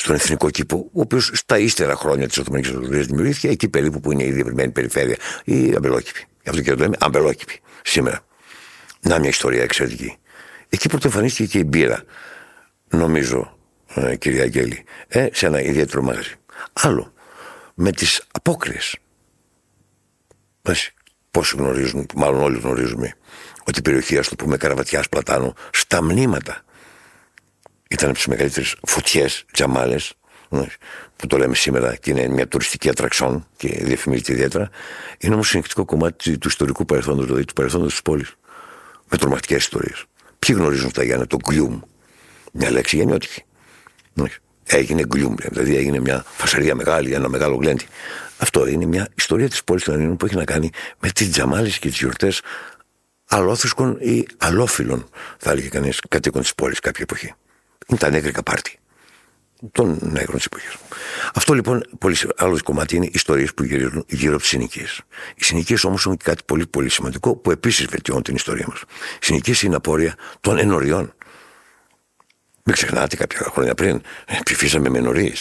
Στον 0.00 0.14
εθνικό 0.14 0.50
κήπο, 0.50 0.76
ο 0.76 1.00
οποίος 1.00 1.30
στα 1.34 1.58
ύστερα 1.58 1.96
χρόνια 1.96 2.28
της 2.28 2.38
Οθωμανικής 2.38 2.70
Αυτοκρατορία 2.70 3.06
δημιουργήθηκε, 3.06 3.48
εκεί 3.48 3.68
περίπου 3.68 4.00
που 4.00 4.12
είναι 4.12 4.24
η 4.24 4.32
διευρυμένη 4.32 4.70
περιφέρεια, 4.70 5.16
η 5.44 5.74
αμπελόκηπη. 5.76 6.24
Γι' 6.42 6.48
αυτό 6.48 6.62
και 6.62 6.70
το 6.70 6.76
λέμε 6.76 6.96
αμπελόκηπη 7.00 7.60
σήμερα. 7.82 8.20
Να 9.00 9.18
μια 9.18 9.28
ιστορία 9.28 9.62
εξαιρετική. 9.62 10.16
Εκεί 10.68 10.88
πρωτοεμφανίστηκε 10.88 11.48
και 11.48 11.58
η 11.58 11.64
μπύρα, 11.66 12.02
νομίζω, 12.88 13.56
ε, 13.94 14.16
κυρία 14.16 14.42
Αγγέλη, 14.42 14.84
ε, 15.08 15.28
σε 15.32 15.46
ένα 15.46 15.60
ιδιαίτερο 15.62 16.02
μαγαζί. 16.02 16.34
Άλλο 16.72 17.12
με 17.74 17.90
τις 17.90 18.22
απόκριες. 18.32 18.96
Πόσοι 21.30 21.56
γνωρίζουν, 21.56 22.06
μάλλον 22.14 22.40
όλοι 22.42 22.58
γνωρίζουμε, 22.58 23.14
ότι 23.64 23.78
η 23.78 23.82
περιοχή, 23.82 24.18
ας 24.18 24.28
το 24.28 24.36
πούμε, 24.36 24.56
Καραβατιάς 24.56 25.08
Πλατάνου, 25.08 25.54
στα 25.70 26.02
μνήματα 26.02 26.64
ήταν 27.90 28.08
από 28.08 28.16
τις 28.16 28.26
μεγαλύτερες 28.26 28.76
φωτιές, 28.82 29.44
τζαμάλες, 29.52 30.12
που 31.16 31.26
το 31.26 31.36
λέμε 31.36 31.54
σήμερα 31.54 31.96
και 31.96 32.10
είναι 32.10 32.28
μια 32.28 32.48
τουριστική 32.48 32.88
ατραξόν 32.88 33.46
και 33.56 33.68
διαφημίζεται 33.68 34.32
ιδιαίτερα. 34.32 34.70
Είναι 35.18 35.34
όμως 35.34 35.48
συνεχτικό 35.48 35.84
κομμάτι 35.84 36.38
του 36.38 36.48
ιστορικού 36.48 36.84
παρελθόντος, 36.84 37.24
δηλαδή 37.24 37.44
του 37.44 37.52
παρελθόντος 37.52 37.90
της 37.90 38.02
πόλης. 38.02 38.34
Με 39.08 39.18
τρομακτικές 39.18 39.58
ιστορίες. 39.58 40.04
Ποιοι 40.38 40.56
γνωρίζουν 40.58 40.92
τα 40.92 41.02
Γιάννα, 41.02 41.26
το 41.26 41.36
γκλιούμ; 41.36 41.80
Μια 42.52 42.70
λέξη 42.70 42.96
γεννιώτικη 42.96 43.44
έγινε 44.64 45.02
γκλιούμ, 45.02 45.34
δηλαδή 45.36 45.76
έγινε 45.76 46.00
μια 46.00 46.24
φασαρία 46.36 46.74
μεγάλη, 46.74 47.12
ένα 47.12 47.28
μεγάλο 47.28 47.54
γλέντι. 47.54 47.86
Αυτό 48.38 48.66
είναι 48.66 48.86
μια 48.86 49.08
ιστορία 49.14 49.48
της 49.48 49.64
πόλης 49.64 49.84
των 49.84 49.94
Ελλήνων 49.94 50.16
που 50.16 50.26
έχει 50.26 50.36
να 50.36 50.44
κάνει 50.44 50.70
με 50.98 51.10
τις 51.10 51.30
τζαμάλες 51.30 51.78
και 51.78 51.88
τις 51.88 51.98
γιορτές 51.98 52.40
αλόθρησκων 53.28 53.96
ή 54.00 54.26
αλόφιλων, 54.38 55.08
θα 55.38 55.50
έλεγε 55.50 55.68
κανείς, 55.68 56.00
κατοίκων 56.08 56.40
της 56.42 56.54
πόλης 56.54 56.80
κάποια 56.80 57.02
εποχή. 57.02 57.34
Είναι 57.90 57.98
τα 57.98 58.10
νέγρικα 58.10 58.42
πάρτι 58.42 58.78
των 59.72 59.98
νέγρων 60.02 60.36
της 60.36 60.44
εποχής. 60.44 60.76
Αυτό 61.34 61.54
λοιπόν, 61.54 61.84
πολύ 61.98 62.16
άλλο 62.36 62.58
κομμάτι 62.64 62.96
είναι 62.96 63.08
ιστορίες 63.12 63.54
που 63.54 63.62
γυρίζουν 63.62 64.04
γύρω 64.08 64.32
από 64.32 64.40
τις 64.40 64.50
συνοικίες. 64.50 65.00
Οι 65.34 65.44
συνοικίες 65.44 65.84
όμως 65.84 66.00
έχουν 66.00 66.16
και 66.16 66.24
κάτι 66.24 66.42
πολύ, 66.46 66.66
πολύ 66.66 66.88
σημαντικό 66.88 67.36
που 67.36 67.50
επίσης 67.50 67.86
βελτιώνει 67.86 68.22
την 68.22 68.34
ιστορία 68.34 68.66
μας. 68.68 68.80
Οι 69.20 69.24
συνοικίες 69.24 69.62
είναι 69.62 69.76
απόρρια 69.76 70.14
των 70.40 70.58
ενωριών 70.58 71.14
μην 72.64 72.74
ξεχνάτε 72.74 73.16
κάποια 73.16 73.50
χρόνια 73.52 73.74
πριν, 73.74 74.00
ψηφίσαμε 74.44 74.88
με 74.88 74.98
ενορίε. 74.98 75.32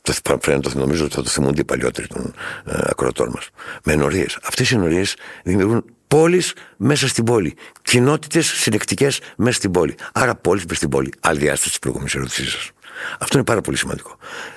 Το, 0.00 0.38
το 0.60 0.70
νομίζω 0.74 1.04
ότι 1.04 1.14
θα 1.14 1.22
το 1.22 1.28
θυμούνται 1.28 1.60
οι 1.60 1.64
παλιότεροι 1.64 2.06
των 2.06 2.34
ε, 2.64 2.78
ακροατών 2.82 3.30
μας. 3.34 3.48
Με 3.84 3.92
ενορίε. 3.92 4.26
Αυτές 4.42 4.70
οι 4.70 4.74
ενορίε 4.74 5.04
δημιουργούν 5.44 5.84
πόλεις 6.12 6.54
μέσα 6.76 7.08
στην 7.08 7.24
πόλη. 7.24 7.54
Κοινότητες 7.82 8.46
συνεκτικές 8.46 9.20
μέσα 9.36 9.56
στην 9.56 9.70
πόλη. 9.70 9.94
Άρα 10.12 10.34
πόλεις 10.34 10.62
μέσα 10.62 10.74
στην 10.74 10.88
πόλη. 10.88 11.12
Άλλη 11.20 11.38
διάσταση 11.38 11.68
της 11.68 11.78
προηγούμενης 11.78 12.14
ερώτησή 12.14 12.44
σας. 12.50 12.70
Αυτό 13.18 13.36
είναι 13.36 13.46
πάρα 13.46 13.60
πολύ 13.60 13.76
σημαντικό. 13.76 14.16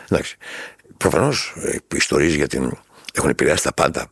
Εντάξει. 0.10 0.38
Προφανώς 0.98 1.54
ε, 1.58 1.76
οι 1.76 1.96
ιστορίες 1.96 2.34
για 2.34 2.48
την. 2.48 2.78
έχουν 3.14 3.30
επηρεάσει 3.30 3.64
τα 3.64 3.74
πάντα 3.74 4.08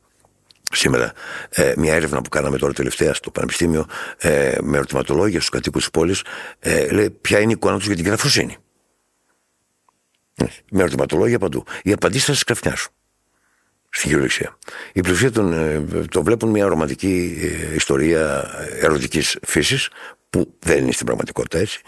σήμερα 0.71 1.13
ε, 1.49 1.73
μια 1.77 1.93
έρευνα 1.93 2.21
που 2.21 2.29
κάναμε 2.29 2.57
τώρα 2.57 2.73
τελευταία 2.73 3.13
στο 3.13 3.31
Πανεπιστήμιο 3.31 3.85
ε, 4.17 4.57
με 4.61 4.77
ερωτηματολόγια 4.77 5.37
στους 5.37 5.49
κατοίκους 5.49 5.81
της 5.81 5.91
πόλης 5.91 6.23
ε, 6.59 6.91
λέει 6.91 7.09
ποια 7.09 7.39
είναι 7.39 7.51
η 7.51 7.55
εικόνα 7.57 7.77
τους 7.77 7.85
για 7.85 7.95
την 7.95 8.03
κυραφροσύνη. 8.03 8.57
Ε, 10.35 10.45
με 10.71 10.79
ερωτηματολόγια 10.79 11.39
παντού. 11.39 11.63
Οι 11.83 11.91
απαντήσεις 11.91 12.25
θα 12.25 12.33
σας 12.33 12.43
καφνιάσουν 12.43 12.91
στην 13.95 14.09
κυριολεξία. 14.09 14.57
Η 14.93 15.01
πλουσία 15.01 15.31
των, 15.31 15.53
ε, 15.53 15.85
το 16.09 16.23
βλέπουν 16.23 16.49
μια 16.49 16.67
ρομαντική 16.67 17.37
ε, 17.71 17.75
ιστορία 17.75 18.43
ερωτικής 18.81 19.37
φύσης 19.45 19.89
που 20.29 20.53
δεν 20.59 20.77
είναι 20.77 20.91
στην 20.91 21.05
πραγματικότητα 21.05 21.57
έτσι 21.57 21.81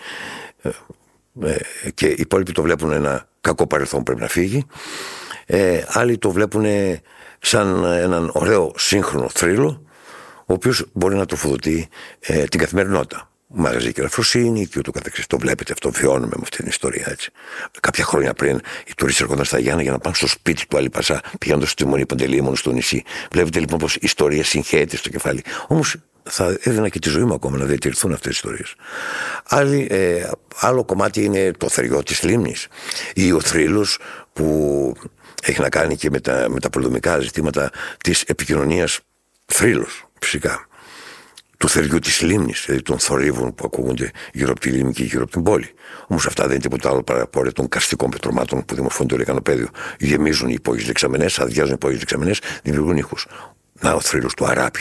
και 1.93 2.07
οι 2.07 2.15
υπόλοιποι 2.17 2.51
το 2.51 2.61
βλέπουν 2.61 2.91
ένα 2.91 3.27
κακό 3.41 3.67
παρελθόν 3.67 4.03
πρέπει 4.03 4.21
να 4.21 4.27
φύγει 4.27 4.65
ε, 5.45 5.83
άλλοι 5.87 6.17
το 6.17 6.31
βλέπουν 6.31 6.65
σαν 7.39 7.83
έναν 7.83 8.29
ωραίο 8.33 8.73
σύγχρονο 8.77 9.29
θρύλο 9.29 9.85
ο 10.45 10.53
οποίος 10.53 10.85
μπορεί 10.93 11.15
να 11.15 11.25
τροφοδοτεί 11.25 11.87
ε, 12.19 12.43
την 12.43 12.59
καθημερινότητα. 12.59 13.29
Μαγαζί 13.47 13.93
και 13.93 13.99
ελαφροσύνη 13.99 14.67
και 14.67 14.79
ούτω 14.79 14.91
καθεξής. 14.91 15.27
Το 15.27 15.37
βλέπετε 15.37 15.73
αυτό, 15.73 15.91
βιώνουμε 15.91 16.33
με 16.35 16.41
αυτή 16.41 16.57
την 16.57 16.67
ιστορία 16.67 17.05
έτσι. 17.07 17.31
Κάποια 17.79 18.03
χρόνια 18.03 18.33
πριν 18.33 18.61
οι 18.87 18.93
τουρίστες 18.97 19.23
έρχονταν 19.23 19.45
στα 19.45 19.59
Γιάννα 19.59 19.81
για 19.81 19.91
να 19.91 19.99
πάνε 19.99 20.15
στο 20.15 20.27
σπίτι 20.27 20.67
του 20.67 20.77
Αλιπασά, 20.77 21.21
πηγαίνοντας 21.39 21.69
στη 21.69 21.85
Μονή 21.85 22.05
Παντελήμων 22.05 22.55
στο 22.55 22.71
νησί. 22.71 23.03
Βλέπετε 23.31 23.59
λοιπόν 23.59 23.79
πως 23.79 23.95
η 23.95 23.99
ιστορία 24.01 24.43
συγχαίεται 24.43 24.97
στο 24.97 25.09
κεφάλι. 25.09 25.43
Όμως 25.67 25.95
θα 26.23 26.57
έδινα 26.61 26.89
και 26.89 26.99
τη 26.99 27.09
ζωή 27.09 27.23
μου 27.23 27.33
ακόμα 27.33 27.57
να 27.57 27.65
διατηρηθούν 27.65 28.13
αυτές 28.13 28.31
οι 28.31 28.35
ιστορίες. 28.35 28.75
Ε, 29.89 30.29
άλλο 30.59 30.83
κομμάτι 30.83 31.23
είναι 31.23 31.51
το 31.51 31.69
θεριό 31.69 32.03
της 32.03 32.23
λίμνης 32.23 32.67
ή 33.13 33.31
ο 33.31 33.41
θρύλος 33.41 33.99
που 34.33 34.93
έχει 35.43 35.61
να 35.61 35.69
κάνει 35.69 35.95
και 35.95 36.09
με 36.09 36.19
τα, 36.19 36.45
με 36.49 36.59
τα 36.59 36.69
πολεμικά 36.69 37.19
ζητήματα 37.19 37.71
της 38.03 38.21
επικοινωνίας 38.21 38.99
θρύλος 39.45 40.05
φυσικά 40.19 40.67
του 41.57 41.69
θεριού 41.69 41.99
της 41.99 42.21
λίμνης, 42.21 42.63
δηλαδή 42.65 42.83
των 42.83 42.99
θορύβων 42.99 43.55
που 43.55 43.63
ακούγονται 43.65 44.11
γύρω 44.33 44.51
από 44.51 44.59
τη 44.59 44.69
λίμνη 44.69 44.93
και 44.93 45.03
γύρω 45.03 45.23
από 45.23 45.31
την 45.31 45.43
πόλη. 45.43 45.73
Όμως 46.07 46.25
αυτά 46.25 46.43
δεν 46.43 46.51
είναι 46.51 46.61
τίποτα 46.61 46.89
άλλο 46.89 47.03
παρά 47.03 47.27
πόρε 47.27 47.51
των 47.51 47.67
καρστικών 47.67 48.09
πετρωμάτων 48.09 48.65
που 48.65 48.75
δημορφώνται 48.75 49.13
το 49.13 49.17
λεκανοπέδιο. 49.17 49.67
Γεμίζουν 49.99 50.49
οι 50.49 50.53
υπόγειες 50.57 50.85
δεξαμενές, 50.85 51.39
αδειάζουν 51.39 51.71
οι 51.71 51.75
υπόγειες 51.75 51.99
δεξαμενές, 51.99 52.39
δημιουργούν 52.63 52.97
ήχους. 52.97 53.27
Να 53.79 53.93
ο 53.93 53.99
θρύλος 53.99 54.33
του 54.33 54.45
Αράπη, 54.45 54.79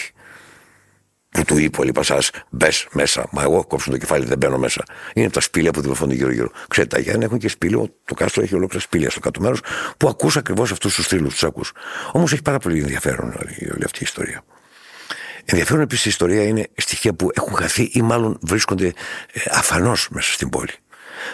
που 1.30 1.44
του 1.44 1.58
είπε 1.58 1.80
ο 1.80 1.84
Λιπασά, 1.84 2.18
μπες 2.50 2.86
μέσα. 2.92 3.28
Μα 3.30 3.42
εγώ 3.42 3.64
κόψω 3.64 3.90
το 3.90 3.98
κεφάλι, 3.98 4.24
δεν 4.24 4.38
μπαίνω 4.38 4.58
μέσα. 4.58 4.82
Είναι 5.14 5.30
τα 5.30 5.40
σπήλια 5.40 5.70
που 5.70 5.80
δημοφωνούν 5.80 6.14
γύρω-γύρω. 6.14 6.50
Ξέρετε, 6.68 6.96
τα 6.96 7.02
Γιάννη 7.02 7.24
έχουν 7.24 7.38
και 7.38 7.48
σπήλιο, 7.48 7.88
το 8.04 8.14
κάστρο 8.14 8.42
έχει 8.42 8.54
ολόκληρα 8.54 8.84
σπήλια 8.84 9.10
στο 9.10 9.20
κάτω 9.20 9.40
μέρος 9.40 9.60
που 9.96 10.08
ακούς 10.08 10.36
ακριβώς 10.36 10.72
αυτούς 10.72 10.94
τους 10.94 11.06
θρύλους, 11.06 11.32
τους 11.32 11.44
ακούς. 11.44 11.72
Όμως 12.12 12.32
έχει 12.32 12.42
πάρα 12.42 12.58
πολύ 12.58 12.80
ενδιαφέρον 12.80 13.34
όλη 13.74 13.84
αυτή 13.84 13.98
η 13.98 14.02
ιστορία. 14.02 14.44
Ενδιαφέρον 15.44 15.82
επίσης 15.82 16.04
η 16.04 16.08
ιστορία 16.08 16.42
είναι 16.42 16.68
στοιχεία 16.76 17.14
που 17.14 17.30
έχουν 17.34 17.54
χαθεί 17.56 17.90
ή 17.92 18.02
μάλλον 18.02 18.38
βρίσκονται 18.42 18.86
ε, 18.86 19.40
αφανώς 19.50 20.08
μέσα 20.10 20.32
στην 20.32 20.48
πόλη. 20.48 20.72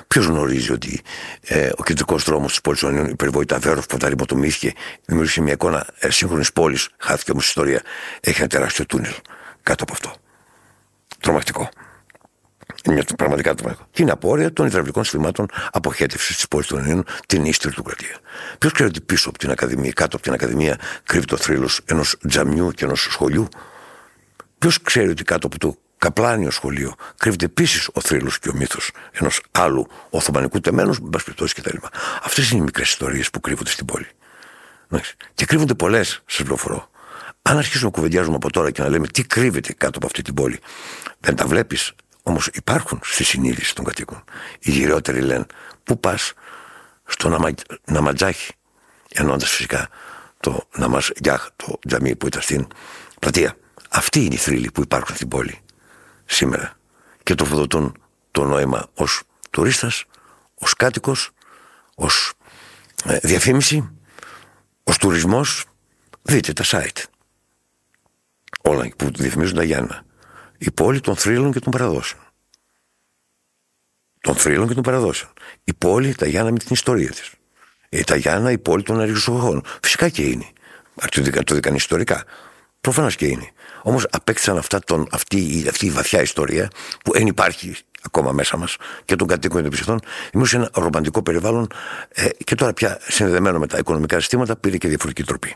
Ποιος 0.08 0.24
γνωρίζει 0.26 0.72
ότι 0.72 1.00
ε, 1.40 1.70
ο 1.76 1.82
κεντρικός 1.82 2.24
δρόμος 2.24 2.50
της 2.50 2.60
πόλης 2.60 2.80
των 2.80 3.04
η 3.04 3.16
περιβόητα 3.16 3.58
Βέρο 3.58 3.82
που 3.88 3.96
ρημοτομήθηκε, 4.02 4.72
δημιούργησε 5.04 5.40
μια 5.40 5.52
εικόνα 5.52 5.86
ε, 5.98 6.10
σύγχρονης 6.10 6.52
πόλης, 6.52 6.88
χάθηκε 6.98 7.30
όμως 7.30 7.44
η 7.44 7.48
ιστορία, 7.48 7.82
έχει 8.20 8.40
ένα 8.40 8.48
τεράστιο 8.48 8.86
τούνελ 8.86 9.12
κάτω 9.62 9.82
από 9.82 9.92
αυτό. 9.92 10.12
Τρομακτικό. 11.20 11.68
Είναι 12.84 13.04
πραγματικά 13.16 13.54
τρομακτικό. 13.54 13.88
Και 13.92 14.02
είναι 14.02 14.10
απόρρια 14.10 14.52
των 14.52 14.66
υδραυλικών 14.66 15.04
συστημάτων 15.04 15.46
αποχέτευσης 15.72 16.36
της 16.36 16.48
πόλης 16.48 16.66
των 16.66 16.78
Ελλήνων, 16.78 17.04
την 17.26 17.44
ύστερη 17.44 17.74
του 17.74 17.82
κρατία. 17.82 18.18
Ποιος 18.58 18.72
ξέρει 18.72 18.88
ότι 18.88 19.00
πίσω 19.00 19.28
από 19.28 19.38
την 19.38 19.50
Ακαδημία, 19.50 19.92
κάτω 19.92 20.16
από 20.16 20.24
την 20.24 20.32
Ακαδημία, 20.32 20.78
κρύβει 21.04 21.24
το 21.24 21.36
θρύλος 21.36 21.80
ενός 21.84 22.16
τζαμιού 22.28 22.70
και 22.70 22.84
ενός 22.84 23.00
σχολείου. 23.10 23.48
Ποιος 24.60 24.82
ξέρει 24.82 25.08
ότι 25.08 25.22
κάτω 25.22 25.46
από 25.46 25.58
το 25.58 25.76
καπλάνιο 25.98 26.50
σχολείο 26.50 26.94
κρύβεται 27.16 27.44
επίσης 27.44 27.88
ο 27.92 28.00
θρύλος 28.00 28.38
και 28.38 28.48
ο 28.48 28.54
μύθος 28.54 28.90
ενός 29.12 29.40
άλλου 29.50 29.86
Οθωμανικού 30.10 30.60
τεμένους, 30.60 31.00
με 31.00 31.08
πάση 31.10 31.24
περιπτώσει 31.24 31.54
κτλ. 31.54 31.76
Αυτές 32.22 32.50
είναι 32.50 32.60
οι 32.60 32.62
μικρές 32.64 32.88
ιστορίες 32.88 33.30
που 33.30 33.40
κρύβονται 33.40 33.70
στην 33.70 33.86
πόλη. 33.86 34.06
Και 35.34 35.44
κρύβονται 35.44 35.74
πολλές, 35.74 36.22
σας 36.26 36.36
πληροφορώ. 36.36 36.90
Αν 37.42 37.58
αρχίσουμε 37.58 37.84
να 37.84 37.90
κουβεντιάζουμε 37.90 38.36
από 38.36 38.50
τώρα 38.50 38.70
και 38.70 38.82
να 38.82 38.88
λέμε 38.88 39.06
τι 39.06 39.22
κρύβεται 39.22 39.72
κάτω 39.72 39.96
από 39.96 40.06
αυτή 40.06 40.22
την 40.22 40.34
πόλη, 40.34 40.58
δεν 41.20 41.36
τα 41.36 41.46
βλέπεις. 41.46 41.92
Όμως 42.22 42.46
υπάρχουν 42.46 43.00
στη 43.02 43.24
συνείδηση 43.24 43.74
των 43.74 43.84
κατοίκων. 43.84 44.24
Οι 44.60 44.70
γυρεότεροι 44.70 45.20
λένε, 45.20 45.46
Πού 45.82 46.00
πας, 46.00 46.32
στο 47.04 47.28
Ναμα... 47.28 47.50
Ναματζάχι, 47.84 48.52
εννοώντας 49.12 49.50
φυσικά 49.50 49.88
το 50.40 50.68
Ναμαζιάχ, 50.74 51.48
το 51.56 51.78
τζαμί 51.86 52.16
που 52.16 52.26
ήταν 52.26 52.42
στην 52.42 52.66
πλατεία. 53.18 53.54
Αυτοί 53.92 54.24
είναι 54.24 54.34
οι 54.34 54.38
θρύλοι 54.38 54.70
που 54.70 54.82
υπάρχουν 54.82 55.14
στην 55.14 55.28
πόλη 55.28 55.60
σήμερα 56.24 56.76
και 57.22 57.34
τροφοδοτούν 57.34 58.02
το 58.30 58.44
νόημα 58.44 58.88
ως 58.94 59.22
τουρίστας, 59.50 60.04
ως 60.54 60.74
κάτοικος, 60.74 61.30
ως 61.94 62.32
ε, 63.04 63.18
διαφήμιση, 63.18 63.90
ως 64.84 64.96
τουρισμός. 64.96 65.64
Δείτε 66.22 66.52
τα 66.52 66.64
site 66.66 67.10
όλα 68.62 68.88
που 68.96 69.10
διαφημίζουν 69.10 69.56
τα 69.56 69.64
Γιάννα. 69.64 70.02
Η 70.58 70.70
πόλη 70.70 71.00
των 71.00 71.16
θρύλων 71.16 71.52
και 71.52 71.60
των 71.60 71.72
παραδόσεων. 71.72 72.22
Των 74.20 74.34
θρύλων 74.34 74.68
και 74.68 74.74
των 74.74 74.82
παραδόσεων. 74.82 75.32
Η 75.64 75.74
πόλη, 75.74 76.14
τα 76.14 76.26
Γιάννα 76.26 76.50
με 76.50 76.58
την 76.58 76.68
ιστορία 76.70 77.10
της. 77.10 77.32
Η 77.88 78.04
τα 78.04 78.16
Γιάννα, 78.16 78.50
η 78.50 78.58
πόλη 78.58 78.82
των 78.82 79.00
αριστοκρατών. 79.00 79.62
Φυσικά 79.82 80.08
και 80.08 80.22
είναι. 80.22 80.48
Το 81.44 81.54
δίκαν 81.54 81.74
ιστορικά. 81.74 82.24
Προφανώς 82.80 83.16
και 83.16 83.26
είναι. 83.26 83.50
Όμως 83.82 84.06
απέκτησαν 84.10 84.56
αυτά 84.56 84.80
τον, 84.80 85.06
αυτή, 85.10 85.66
αυτή 85.68 85.86
η 85.86 85.90
βαθιά 85.90 86.22
ιστορία 86.22 86.68
που 87.04 87.12
δεν 87.12 87.26
υπάρχει 87.26 87.76
ακόμα 88.02 88.32
μέσα 88.32 88.56
μας 88.56 88.76
και 89.04 89.16
των 89.16 89.26
κατοίκων 89.26 89.56
των 89.56 89.66
επισκεπτών, 89.66 90.00
δημιούργησε 90.30 90.56
ένα 90.56 90.70
ρομαντικό 90.72 91.22
περιβάλλον 91.22 91.66
ε, 92.08 92.28
και 92.44 92.54
τώρα 92.54 92.72
πια 92.72 92.98
συνδεδεμένο 93.02 93.58
με 93.58 93.66
τα 93.66 93.78
οικονομικά 93.78 94.18
συστήματα 94.18 94.56
πήρε 94.56 94.76
και 94.76 94.88
διαφορετική 94.88 95.26
τροπή. 95.26 95.54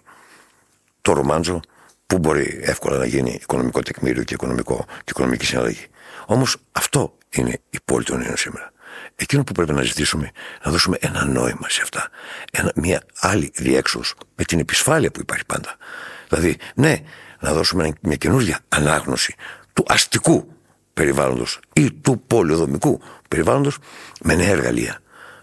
Το 1.00 1.12
ρομάντζο 1.12 1.60
Πού 2.06 2.18
μπορεί 2.18 2.60
εύκολα 2.62 2.96
να 2.96 3.06
γίνει 3.06 3.38
οικονομικό 3.40 3.82
τεκμήριο 3.82 4.22
και, 4.22 4.34
οικονομικό, 4.34 4.84
και 4.88 5.04
οικονομική 5.08 5.46
συναλλαγή. 5.46 5.86
Όμως 6.26 6.56
αυτό 6.72 7.18
είναι 7.30 7.60
η 7.70 7.78
πόλη 7.84 8.04
των 8.04 8.16
Ελλήνων 8.16 8.36
σήμερα. 8.36 8.72
Εκείνο 9.16 9.44
που 9.44 9.52
πρέπει 9.52 9.72
να 9.72 9.82
ζητήσουμε, 9.82 10.30
να 10.64 10.70
δώσουμε 10.70 10.96
ένα 11.00 11.24
νόημα 11.24 11.68
σε 11.68 11.82
αυτά. 11.82 12.08
Ένα, 12.50 12.72
μια 12.74 13.02
άλλη 13.20 13.52
διέξοδος 13.54 14.14
με 14.34 14.44
την 14.44 14.58
επισφάλεια 14.58 15.10
που 15.10 15.20
υπάρχει 15.20 15.44
πάντα. 15.44 15.76
Δηλαδή, 16.28 16.56
ναι, 16.74 16.96
να 17.44 17.52
δώσουμε 17.52 17.92
μια 18.00 18.16
καινούργια 18.16 18.58
ανάγνωση 18.68 19.34
του 19.72 19.84
αστικού 19.88 20.48
περιβάλλοντος 20.94 21.60
ή 21.72 21.92
του 21.92 22.22
πολιοδομικού 22.26 23.00
περιβάλλοντος 23.28 23.78
με 24.22 24.34
νέα 24.34 24.48
εργαλεία. 24.48 24.98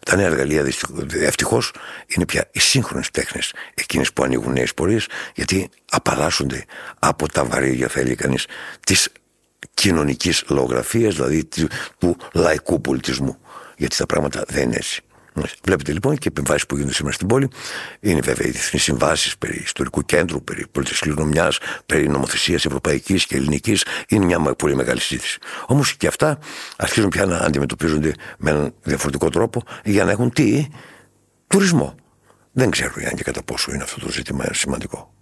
Τα 0.05 0.15
νέα 0.15 0.25
εργαλεία 0.25 0.65
ευτυχώς 1.21 1.73
είναι 2.07 2.25
πια 2.25 2.49
οι 2.51 2.59
σύγχρονες 2.59 3.11
τέχνες, 3.11 3.53
εκείνες 3.73 4.13
που 4.13 4.23
ανοίγουν 4.23 4.53
νέες 4.53 4.73
πορείες, 4.73 5.07
γιατί 5.35 5.69
απαλλάσσονται 5.91 6.65
από 6.99 7.31
τα 7.31 7.45
βαρύγια, 7.45 7.87
θα 7.87 7.99
έλεγε 7.99 8.15
κανείς, 8.15 8.45
της 8.85 9.09
κοινωνικής 9.73 10.43
λογογραφίας, 10.47 11.15
δηλαδή 11.15 11.49
του 11.97 12.17
λαϊκού 12.33 12.81
πολιτισμού. 12.81 13.37
Γιατί 13.77 13.97
τα 13.97 14.05
πράγματα 14.05 14.43
δεν 14.47 14.63
είναι 14.63 14.75
έτσι. 14.75 15.01
Βλέπετε 15.63 15.91
λοιπόν 15.91 16.13
και 16.13 16.23
οι 16.23 16.27
επεμβάσεις 16.27 16.65
που 16.65 16.75
γίνονται 16.75 16.93
σήμερα 16.93 17.13
στην 17.15 17.27
πόλη 17.27 17.47
είναι 17.99 18.19
βέβαια 18.19 18.47
οι 18.47 18.51
διεθνείς 18.51 18.83
συμβάσεις 18.83 19.37
περί 19.37 19.59
ιστορικού 19.63 20.01
κέντρου, 20.01 20.43
περί 20.43 20.67
πολιτικής 20.71 20.99
κληρονομιάς, 20.99 21.57
περί 21.85 22.07
νομοθεσίας 22.09 22.65
ευρωπαϊκής 22.65 23.25
και 23.25 23.35
ελληνικής. 23.35 23.85
Είναι 24.07 24.25
μια 24.25 24.39
πολύ 24.39 24.75
μεγάλη 24.75 24.99
συζήτηση. 24.99 25.39
Όμως 25.65 25.95
και 25.95 26.07
αυτά 26.07 26.39
αρχίζουν 26.77 27.09
πια 27.09 27.25
να 27.25 27.37
αντιμετωπίζονται 27.37 28.13
με 28.37 28.49
έναν 28.49 28.73
διαφορετικό 28.83 29.29
τρόπο 29.29 29.63
για 29.83 30.03
να 30.03 30.11
έχουν 30.11 30.31
τι, 30.31 30.67
τουρισμό. 31.47 31.95
Δεν 32.51 32.69
ξέρω 32.69 32.93
αν 33.09 33.15
και 33.15 33.23
κατά 33.23 33.43
πόσο 33.43 33.73
είναι 33.73 33.83
αυτό 33.83 33.99
το 33.99 34.11
ζήτημα 34.11 34.45
σημαντικό. 34.51 35.13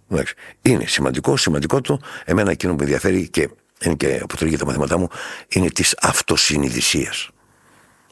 Είναι 0.62 0.86
σημαντικό, 0.86 1.36
σημαντικό 1.36 1.80
το. 1.80 2.00
Εμένα 2.24 2.50
εκείνο 2.50 2.72
που 2.72 2.78
με 2.78 2.84
ενδιαφέρει 2.84 3.28
και 3.28 3.48
είναι 3.80 3.94
και 3.94 4.20
αποτελεί 4.22 4.56
τα 4.56 4.64
μαθήματά 4.64 4.98
μου 4.98 5.08
είναι 5.48 5.70
της 5.70 5.96
αυτοσυνειδησίας 6.00 7.30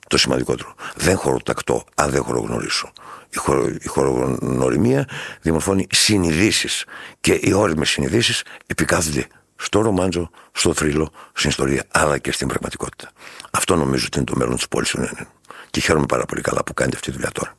το 0.09 0.19
σημαντικότερο. 0.19 0.75
Δεν 0.97 1.17
χωροτακτώ 1.17 1.85
αν 1.95 2.11
δεν 2.11 2.23
χωρογνωρίσω. 2.23 2.93
Η, 3.31 3.37
χωρο, 3.37 3.69
η 3.69 3.87
χωρογνωριμία 3.87 5.09
δημορφώνει 5.41 5.87
συνειδήσεις. 5.91 6.85
Και 7.21 7.39
οι 7.43 7.53
όριμες 7.53 7.89
συνειδήσεις 7.89 8.43
επικάθονται 8.67 9.27
στο 9.57 9.81
ρομάντζο, 9.81 10.31
στο 10.53 10.75
θρύλο, 10.75 11.11
στην 11.33 11.51
ιστορία, 11.51 11.85
αλλά 11.91 12.19
και 12.19 12.33
στην 12.33 12.49
πραγματικότητα. 12.49 13.11
Αυτό 13.51 13.77
νομίζω 13.77 14.05
ότι 14.07 14.17
είναι 14.17 14.27
το 14.27 14.37
μέλλον 14.37 14.55
της 14.55 14.69
πόλης 14.69 14.91
του 14.91 14.99
Νένεν. 14.99 15.29
Και 15.71 15.81
χαίρομαι 15.81 16.07
πάρα 16.07 16.25
πολύ 16.25 16.41
καλά 16.41 16.65
που 16.65 16.75
κάνετε 16.75 16.97
αυτή 16.97 17.11
τη 17.11 17.17
δουλειά 17.17 17.31
τώρα. 17.33 17.57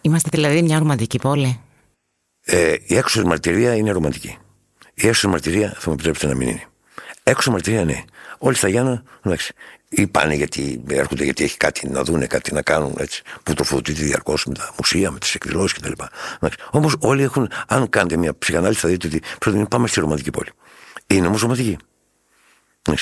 Είμαστε 0.00 0.28
δηλαδή 0.32 0.62
μια 0.62 0.78
ρομαντική 0.78 1.18
πόλη. 1.18 1.60
Ε, 2.44 2.74
η 2.86 2.96
έξω 2.96 3.22
μαρτυρία 3.26 3.74
είναι 3.74 3.90
ρομαντική. 3.90 4.38
Η 4.94 5.06
έξω 5.06 5.28
μαρτυρία 5.28 5.68
θα 5.78 5.82
μου 5.86 5.92
επιτρέψετε 5.92 6.32
να 6.32 6.34
μην 6.34 6.48
είναι. 6.48 6.62
Έξω 7.28 7.50
μαρτυρία, 7.50 7.84
ναι. 7.84 8.04
Όλοι 8.38 8.56
στα 8.56 8.68
Γιάννα, 8.68 9.02
εντάξει. 9.22 9.52
Ή 9.88 10.06
πάνε 10.06 10.34
γιατί 10.34 10.82
έρχονται 10.88 11.24
γιατί 11.24 11.44
έχει 11.44 11.56
κάτι 11.56 11.88
να 11.88 12.02
δούνε, 12.02 12.26
κάτι 12.26 12.52
να 12.54 12.62
κάνουν 12.62 12.94
έτσι. 12.98 13.22
Που 13.42 13.54
τροφοδοτείται 13.54 14.02
διαρκώς 14.02 14.44
με 14.46 14.54
τα 14.54 14.70
μουσεία, 14.76 15.10
με 15.10 15.18
τις 15.18 15.34
εκδηλώσεις 15.34 15.78
κτλ. 15.78 15.92
Όμως 16.70 16.96
όλοι 17.00 17.22
έχουν, 17.22 17.50
αν 17.68 17.88
κάνετε 17.88 18.16
μια 18.16 18.38
ψυχανάλυση, 18.38 18.80
θα 18.80 18.88
δείτε 18.88 19.06
ότι 19.06 19.22
πρώτον 19.38 19.66
πάμε 19.68 19.86
στη 19.86 20.00
ρομαντική 20.00 20.30
πόλη. 20.30 20.50
Είναι 21.06 21.26
όμως 21.26 21.40
ρομαντική. 21.40 21.76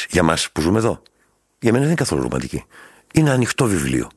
Για 0.08 0.22
μας 0.22 0.50
που 0.50 0.60
ζούμε 0.60 0.78
εδώ. 0.78 1.02
Για 1.58 1.70
μένα 1.72 1.78
δεν 1.78 1.86
είναι 1.86 1.94
καθόλου 1.94 2.22
ρομαντική. 2.22 2.64
Είναι 3.12 3.30
ανοιχτό 3.30 3.64
βιβλίο. 3.64 4.08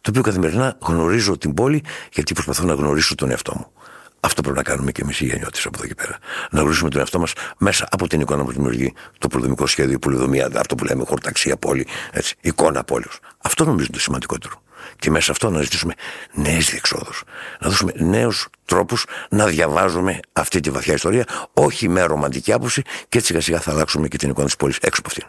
Το 0.00 0.10
οποίο 0.10 0.22
καθημερινά 0.22 0.76
γνωρίζω 0.80 1.38
την 1.38 1.54
πόλη 1.54 1.82
γιατί 2.12 2.32
προσπαθώ 2.34 2.64
να 2.64 2.74
γνωρίσω 2.74 3.14
τον 3.14 3.30
εαυτό 3.30 3.52
μου. 3.56 3.72
Αυτό 4.20 4.42
πρέπει 4.42 4.56
να 4.56 4.62
κάνουμε 4.62 4.92
και 4.92 5.02
εμείς 5.02 5.20
οι 5.20 5.24
γενιώτες 5.24 5.66
από 5.66 5.78
εδώ 5.78 5.86
και 5.86 5.94
πέρα. 5.94 6.18
Να 6.50 6.60
γνωρίσουμε 6.60 6.90
τον 6.90 7.00
εαυτό 7.00 7.18
μας 7.18 7.32
μέσα 7.58 7.88
από 7.90 8.08
την 8.08 8.20
εικόνα 8.20 8.44
που 8.44 8.52
δημιουργεί 8.52 8.92
το 9.18 9.28
προδομικό 9.28 9.66
σχέδιο, 9.66 9.92
η 9.92 9.98
πολυδομία, 9.98 10.50
αυτό 10.56 10.74
που 10.74 10.84
λέμε 10.84 11.04
χορταξία 11.04 11.56
πόλη, 11.56 11.86
έτσι, 12.12 12.34
εικόνα 12.40 12.84
πόλη. 12.84 13.06
Αυτό 13.38 13.64
νομίζω 13.64 13.84
είναι 13.84 13.96
το 13.96 14.00
σημαντικότερο. 14.00 14.62
Και 14.98 15.10
μέσα 15.10 15.24
σε 15.24 15.30
αυτό 15.30 15.50
να 15.50 15.62
ζητήσουμε 15.62 15.94
νέες 16.32 16.70
διεξόδους. 16.70 17.22
Να 17.60 17.68
δώσουμε 17.68 17.92
νέους 17.96 18.48
τρόπους 18.64 19.06
να 19.30 19.46
διαβάζουμε 19.46 20.20
αυτή 20.32 20.60
τη 20.60 20.70
βαθιά 20.70 20.94
ιστορία, 20.94 21.24
όχι 21.52 21.88
με 21.88 22.02
ρομαντική 22.02 22.52
άποψη 22.52 22.82
και 23.08 23.18
έτσι 23.18 23.26
σιγά 23.26 23.40
σιγά 23.40 23.60
θα 23.60 23.70
αλλάξουμε 23.70 24.08
και 24.08 24.16
την 24.16 24.30
εικόνα 24.30 24.46
της 24.46 24.56
πόλης 24.56 24.76
έξω 24.76 25.00
από 25.00 25.08
αυτήν. 25.08 25.26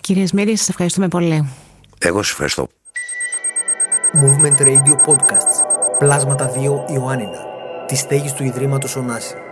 Κύριε 0.00 0.26
Σμύρη, 0.26 0.56
σας 0.56 0.68
ευχαριστούμε 0.68 1.08
πολύ. 1.08 1.48
Εγώ 1.98 2.22
σας 2.22 2.30
ευχαριστώ. 2.30 2.68
Movement 4.14 4.60
Radio 4.60 4.94
Podcasts. 5.06 5.56
Πλάσματα 5.98 6.52
2 6.54 6.92
Ιωάννινα. 6.94 7.55
Τη 7.86 7.96
στέγη 7.96 8.32
του 8.32 8.44
Ιδρύματος 8.44 8.96
Ωνάση. 8.96 9.45